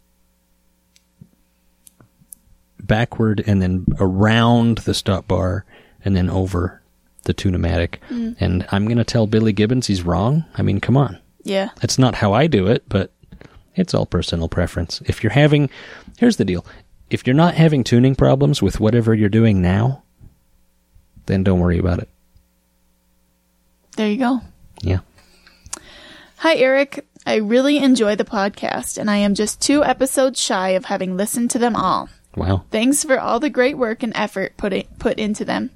[2.81, 5.65] backward and then around the stop bar
[6.03, 6.81] and then over
[7.23, 7.95] the Tune-o-matic.
[8.39, 10.45] And I'm gonna tell Billy Gibbons he's wrong.
[10.55, 11.19] I mean, come on.
[11.43, 11.69] Yeah.
[11.81, 13.11] That's not how I do it, but
[13.75, 15.01] it's all personal preference.
[15.05, 15.69] If you're having,
[16.17, 16.65] here's the deal.
[17.09, 20.03] If you're not having tuning problems with whatever you're doing now,
[21.27, 22.09] then don't worry about it.
[23.95, 24.41] There you go.
[24.81, 24.99] Yeah.
[26.37, 27.05] Hi, Eric.
[27.25, 31.51] I really enjoy the podcast, and I am just two episodes shy of having listened
[31.51, 32.09] to them all.
[32.35, 32.65] Wow.
[32.69, 35.71] Thanks for all the great work and effort put, it, put into them.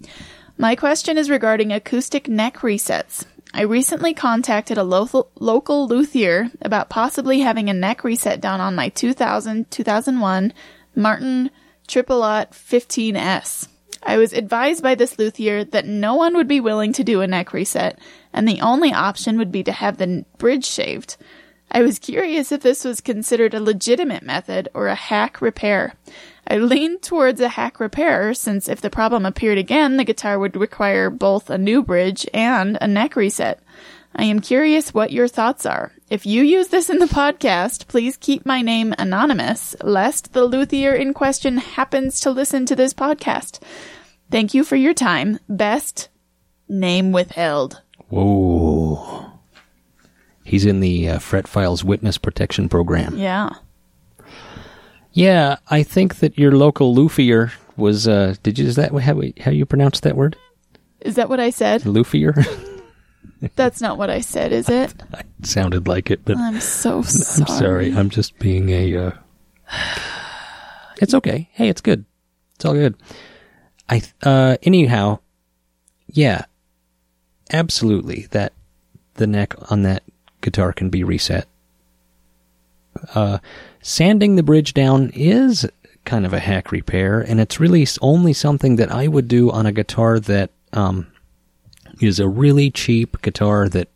[0.58, 3.26] My question is regarding acoustic neck resets.
[3.54, 8.76] I recently contacted a local, local luthier about possibly having a neck reset done on
[8.76, 10.54] my 2000 2001
[10.96, 11.50] Martin
[11.88, 13.68] Aught 15S.
[14.04, 17.28] I was advised by this luthier that no one would be willing to do a
[17.28, 18.00] neck reset,
[18.32, 21.18] and the only option would be to have the bridge shaved.
[21.72, 25.94] I was curious if this was considered a legitimate method or a hack repair.
[26.48, 30.56] I leaned towards a hack repair since if the problem appeared again, the guitar would
[30.56, 33.60] require both a new bridge and a neck reset.
[34.16, 35.92] I am curious what your thoughts are.
[36.10, 40.94] If you use this in the podcast, please keep my name anonymous, lest the luthier
[40.94, 43.62] in question happens to listen to this podcast.
[44.32, 45.40] Thank you for your time.
[45.48, 46.10] Best
[46.68, 47.82] name withheld.
[48.10, 49.32] Whoa.
[50.44, 53.16] He's in the uh, Fret Files Witness Protection Program.
[53.16, 53.50] Yeah.
[55.14, 58.08] Yeah, I think that your local luthier was.
[58.08, 58.68] Uh, did you?
[58.68, 60.38] Is that how we- how you pronounce that word?
[61.02, 61.86] Is that what I said?
[61.86, 62.36] Luthier.
[63.56, 64.94] That's not what I said, is it?
[65.14, 67.60] I sounded like it, but I'm so I'm sorry.
[67.60, 67.94] sorry.
[67.96, 68.96] I'm just being a.
[68.96, 69.12] Uh...
[71.02, 71.48] It's okay.
[71.54, 72.04] Hey, it's good.
[72.56, 72.94] It's all good.
[73.88, 74.02] I.
[74.22, 74.58] Uh.
[74.64, 75.20] Anyhow,
[76.08, 76.44] yeah.
[77.54, 78.28] Absolutely.
[78.32, 78.52] That
[79.14, 80.04] the neck on that
[80.42, 81.48] guitar can be reset.
[83.16, 83.38] Uh,
[83.82, 85.66] sanding the bridge down is
[86.04, 89.66] kind of a hack repair, and it's really only something that I would do on
[89.66, 91.08] a guitar that um
[92.00, 93.90] is a really cheap guitar that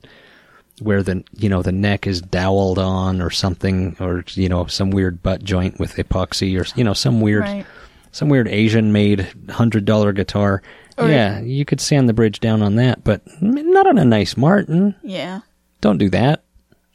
[0.82, 4.89] where the you know the neck is doweled on or something or you know some
[4.91, 7.66] weird butt joint with epoxy or you know some weird Right.
[8.12, 10.62] some weird Asian made hundred dollar guitar.
[10.97, 14.36] Or- yeah, you could sand the bridge down on that, but not on a nice
[14.38, 14.95] Martin.
[15.04, 15.41] Yeah.
[15.82, 16.43] Don't do that.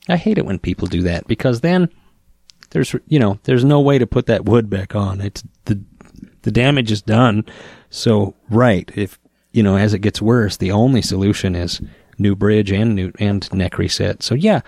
[0.09, 1.89] I hate it when people do that because then
[2.71, 5.21] there's you know there's no way to put that wood back on.
[5.21, 5.81] It's the
[6.43, 7.45] the damage is done.
[7.91, 9.19] So right, if
[9.53, 11.81] you know as it gets worse, the only solution is
[12.19, 14.23] new bridge and new and neck reset.
[14.23, 14.61] So yeah,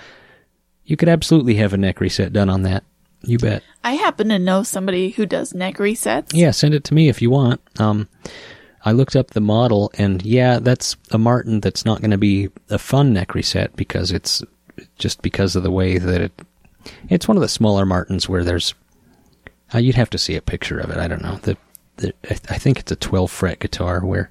[0.85, 2.85] you could absolutely have a neck reset done on that.
[3.23, 3.63] You bet.
[3.85, 6.31] I happen to know somebody who does neck resets.
[6.33, 7.61] Yeah, send it to me if you want.
[7.79, 8.09] Um,
[8.85, 12.49] I looked up the model, and yeah, that's a Martin that's not going to be
[12.71, 14.43] a fun neck reset because it's
[14.99, 16.33] just because of the way that it.
[17.11, 18.75] It's one of the smaller Martins where there's.
[19.75, 20.97] Uh, you'd have to see a picture of it.
[20.97, 21.37] I don't know.
[21.43, 21.57] The,
[21.97, 24.31] the I I think it's a 12 fret guitar where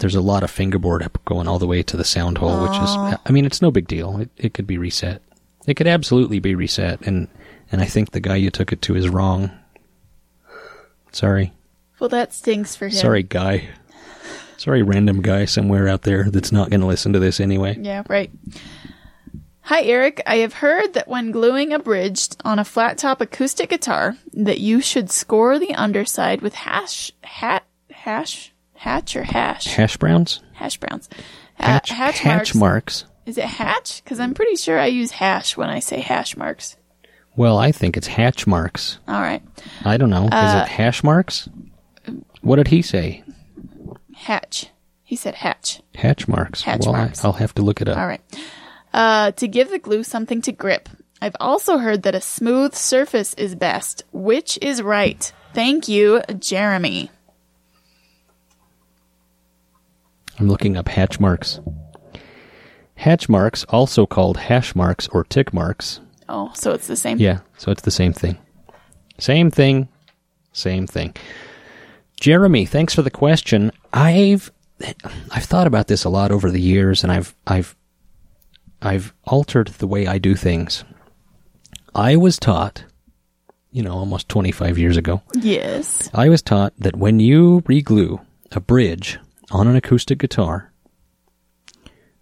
[0.00, 2.72] there's a lot of fingerboard up going all the way to the sound hole, which
[2.72, 2.90] is.
[3.24, 4.18] I mean, it's no big deal.
[4.18, 5.22] It it could be reset.
[5.66, 7.28] It could absolutely be reset, and
[7.70, 9.50] and I think the guy you took it to is wrong.
[11.12, 11.52] Sorry.
[11.98, 12.92] Well, that stinks for him.
[12.92, 13.68] Sorry, guy.
[14.56, 17.76] Sorry, random guy somewhere out there that's not going to listen to this anyway.
[17.80, 18.30] Yeah, right.
[19.62, 20.22] Hi, Eric.
[20.26, 24.60] I have heard that when gluing a bridge on a flat top acoustic guitar, that
[24.60, 30.40] you should score the underside with hash, hat, hash, hatch or hash, Hash browns?
[30.54, 31.08] hash browns.
[31.58, 33.04] Ha- Hatch, hatch, hatch marks.
[33.04, 33.04] marks.
[33.26, 34.02] Is it hatch?
[34.02, 36.76] Because I'm pretty sure I use hash when I say hash marks.
[37.36, 38.98] Well, I think it's hatch marks.
[39.06, 39.42] All right,
[39.84, 40.28] I don't know.
[40.32, 41.48] Uh, Is it hash marks?
[42.40, 43.22] What did he say?
[44.14, 44.70] hatch.
[45.02, 45.80] He said hatch.
[45.94, 46.62] Hatch marks.
[46.62, 47.24] Hatch well, marks.
[47.24, 47.98] I, I'll have to look it up.
[47.98, 48.20] All right.
[48.92, 50.88] Uh, to give the glue something to grip.
[51.22, 54.04] I've also heard that a smooth surface is best.
[54.12, 55.32] Which is right?
[55.52, 57.10] Thank you, Jeremy.
[60.40, 61.60] I'm looking up hatch marks.
[62.96, 66.00] Hatch marks, also called hash marks or tick marks.
[66.28, 67.18] Oh, so it's the same.
[67.18, 68.38] Yeah, so it's the same thing.
[69.18, 69.88] Same thing.
[70.52, 71.14] Same thing.
[72.18, 73.70] Jeremy, thanks for the question.
[73.92, 74.50] I've
[75.30, 77.76] I've thought about this a lot over the years and I've I've
[78.82, 80.84] I've altered the way I do things.
[81.94, 82.84] I was taught,
[83.72, 86.08] you know, almost 25 years ago, Yes.
[86.14, 89.18] I was taught that when you reglue a bridge
[89.50, 90.72] on an acoustic guitar,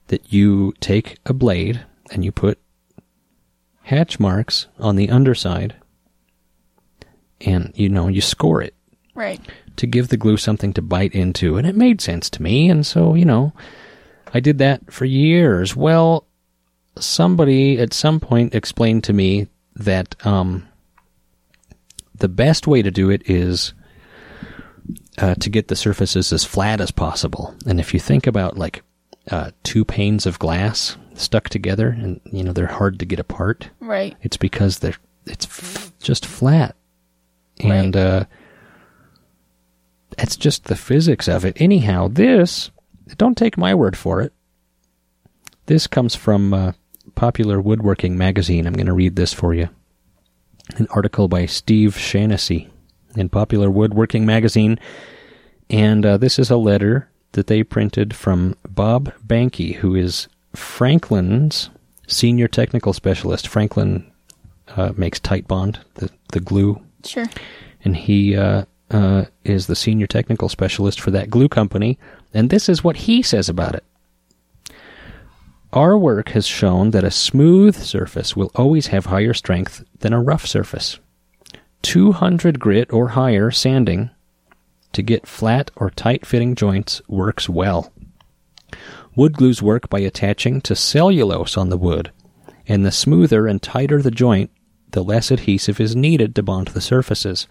[0.09, 2.59] that you take a blade and you put
[3.83, 5.77] hatch marks on the underside
[7.41, 8.75] and you know you score it
[9.15, 9.41] Right.
[9.77, 11.57] to give the glue something to bite into.
[11.57, 12.69] And it made sense to me.
[12.71, 13.53] And so you know
[14.35, 15.75] i did that for years.
[15.77, 16.27] Well
[16.99, 20.67] somebody at some point explained to me that um,
[22.19, 23.73] the best way to do it is
[25.19, 27.55] uh, to get the surfaces as flat as possible.
[27.67, 28.83] And if you think about like
[29.31, 33.69] uh, two panes of glass stuck together and you know they're hard to get apart
[33.81, 34.17] Right.
[34.23, 34.95] it's because they're
[35.27, 36.77] it's f- just flat.
[37.61, 38.25] And uh
[40.17, 41.61] that's just the physics of it.
[41.61, 42.71] Anyhow this
[43.17, 44.33] don't take my word for it.
[45.67, 46.73] This comes from uh,
[47.15, 48.67] popular woodworking magazine.
[48.67, 49.69] I'm going to read this for you.
[50.77, 52.69] An article by Steve Shanesy
[53.19, 54.79] in popular woodworking magazine
[55.71, 61.71] and uh, this is a letter that they printed from Bob Behnke who is franklin's
[62.07, 64.11] senior technical specialist franklin
[64.77, 67.27] uh, makes Titebond the, the glue Sure.
[67.85, 71.99] and he uh, uh, is the senior technical specialist for that glue company,
[72.33, 73.85] and this is what he says about it.
[75.73, 80.23] Our work has shown that a smooth surface will always have higher strength than a
[80.23, 80.99] rough surface.
[81.83, 84.11] 200 grit or higher sanding
[84.93, 87.93] to get flat or tight fitting joints works well.
[89.15, 92.13] Wood glues work by attaching to cellulose on the wood,
[92.67, 94.51] and the smoother and tighter the joint,
[94.91, 97.47] the less adhesive is needed to bond the surfaces.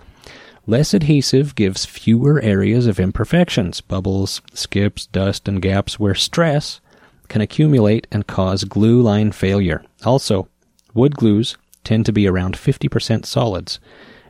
[0.65, 6.81] Less adhesive gives fewer areas of imperfections, bubbles, skips, dust, and gaps where stress
[7.29, 9.83] can accumulate and cause glue line failure.
[10.03, 10.47] Also,
[10.93, 13.79] wood glues tend to be around 50% solids,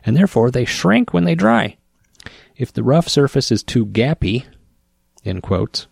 [0.08, 1.76] and therefore they shrink when they dry.
[2.56, 4.46] If the rough surface is too gappy,
[5.22, 5.86] in quotes,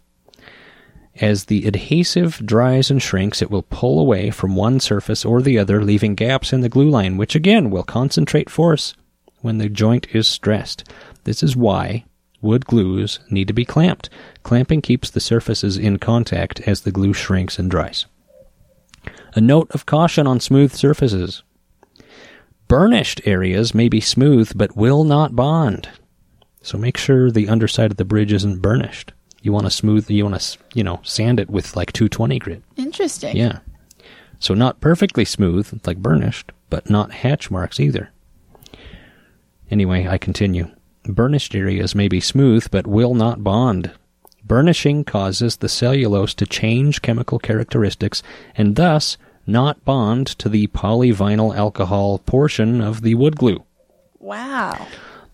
[1.16, 5.58] as the adhesive dries and shrinks, it will pull away from one surface or the
[5.58, 8.94] other, leaving gaps in the glue line, which again will concentrate force
[9.42, 10.90] when the joint is stressed.
[11.24, 12.06] This is why
[12.40, 14.08] wood glues need to be clamped.
[14.42, 18.06] Clamping keeps the surfaces in contact as the glue shrinks and dries.
[19.34, 21.42] A note of caution on smooth surfaces.
[22.68, 25.88] Burnished areas may be smooth but will not bond.
[26.62, 29.12] So make sure the underside of the bridge isn't burnished.
[29.40, 32.62] You want to smooth, you want to, you know, sand it with like 220 grit.
[32.76, 33.36] Interesting.
[33.36, 33.60] Yeah.
[34.40, 38.10] So not perfectly smooth, like burnished, but not hatch marks either.
[39.70, 40.68] Anyway, I continue.
[41.04, 43.92] Burnished areas may be smooth, but will not bond.
[44.44, 48.22] Burnishing causes the cellulose to change chemical characteristics
[48.56, 53.64] and thus not bond to the polyvinyl alcohol portion of the wood glue.
[54.18, 54.86] Wow.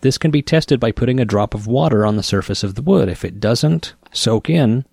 [0.02, 2.82] This can be tested by putting a drop of water on the surface of the
[2.82, 3.08] wood.
[3.08, 4.84] If it doesn't soak in,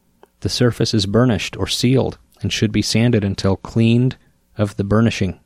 [0.41, 4.17] the surface is burnished or sealed and should be sanded until cleaned
[4.57, 5.39] of the burnishing.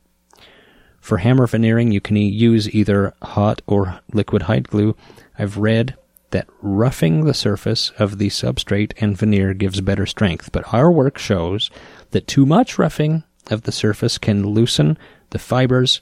[1.00, 4.96] For hammer veneering, you can use either hot or liquid hide glue.
[5.38, 5.96] I've read
[6.30, 11.18] that roughing the surface of the substrate and veneer gives better strength, but our work
[11.18, 11.70] shows
[12.10, 14.98] that too much roughing of the surface can loosen
[15.30, 16.00] the fibers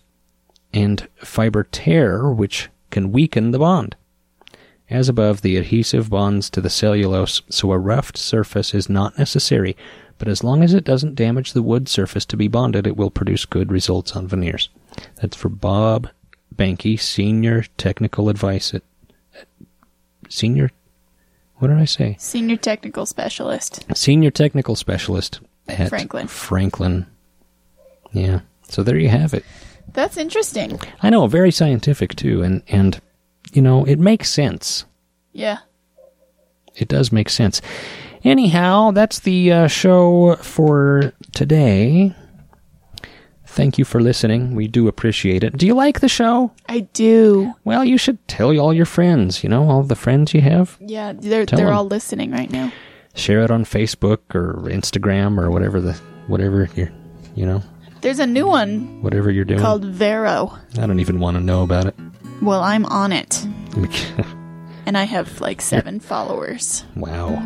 [0.73, 3.97] and fiber tear, which can weaken the bond.
[4.91, 9.77] As above, the adhesive bonds to the cellulose, so a roughed surface is not necessary,
[10.19, 13.11] but as long as it doesn't damage the wood surface to be bonded, it will
[13.11, 14.69] produce good results on veneers.
[15.21, 16.11] That's for Bob
[16.55, 18.83] Behnke, Senior Technical Advice at,
[19.35, 19.47] at
[20.29, 20.71] Senior.
[21.57, 22.17] What did I say?
[22.19, 23.85] Senior technical specialist.
[23.95, 26.27] Senior Technical Specialist at Franklin.
[26.27, 27.07] Franklin.
[28.13, 28.41] Yeah.
[28.69, 29.45] So there you have it.
[29.93, 30.81] That's interesting.
[31.03, 33.01] I know, very scientific too, and and
[33.53, 34.85] you know it makes sense.
[35.33, 35.59] Yeah.
[36.75, 37.61] It does make sense.
[38.25, 42.15] Anyhow, that's the uh, show for today.
[43.45, 44.55] Thank you for listening.
[44.55, 45.59] We do appreciate it.
[45.59, 46.53] Do you like the show?
[46.71, 47.53] I do.
[47.65, 49.43] Well, you should tell all your friends.
[49.45, 50.79] You know, all the friends you have.
[50.81, 52.73] Yeah, they're Tell they're all listening right now.
[53.15, 55.93] Share it on Facebook or Instagram or whatever the
[56.29, 56.91] whatever you're,
[57.35, 57.63] you know,
[58.03, 59.61] There's a new one whatever you're doing.
[59.61, 60.57] called Vero.
[60.79, 61.95] I don't even want to know about it.
[62.43, 63.45] Well, I'm on it,
[64.87, 66.85] and I have like seven followers.
[66.97, 67.41] wow.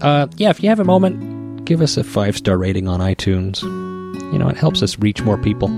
[0.00, 3.62] Uh, yeah, if you have a moment, give us a five star rating on iTunes.
[4.32, 5.68] You know, it helps us reach more people,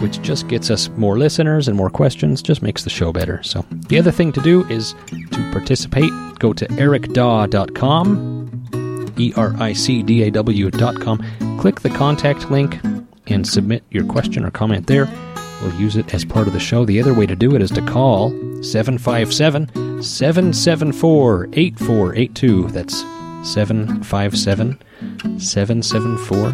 [0.00, 3.40] which just gets us more listeners and more questions, just makes the show better.
[3.44, 4.96] So, the other thing to do is
[5.30, 6.10] to participate.
[6.40, 7.44] Go to ericdaw.com,
[9.16, 11.24] E R I C D A W.com.
[11.60, 12.80] Click the contact link
[13.26, 15.06] and submit your question or comment there.
[15.60, 16.86] We'll use it as part of the show.
[16.86, 18.30] The other way to do it is to call
[18.62, 22.68] 757 774 8482.
[22.68, 23.00] That's
[23.42, 24.78] 757
[25.38, 26.48] 774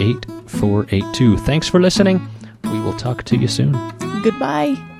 [0.00, 1.36] 8482.
[1.36, 2.26] Thanks for listening.
[2.64, 3.72] We will talk to you soon.
[4.22, 4.93] Goodbye.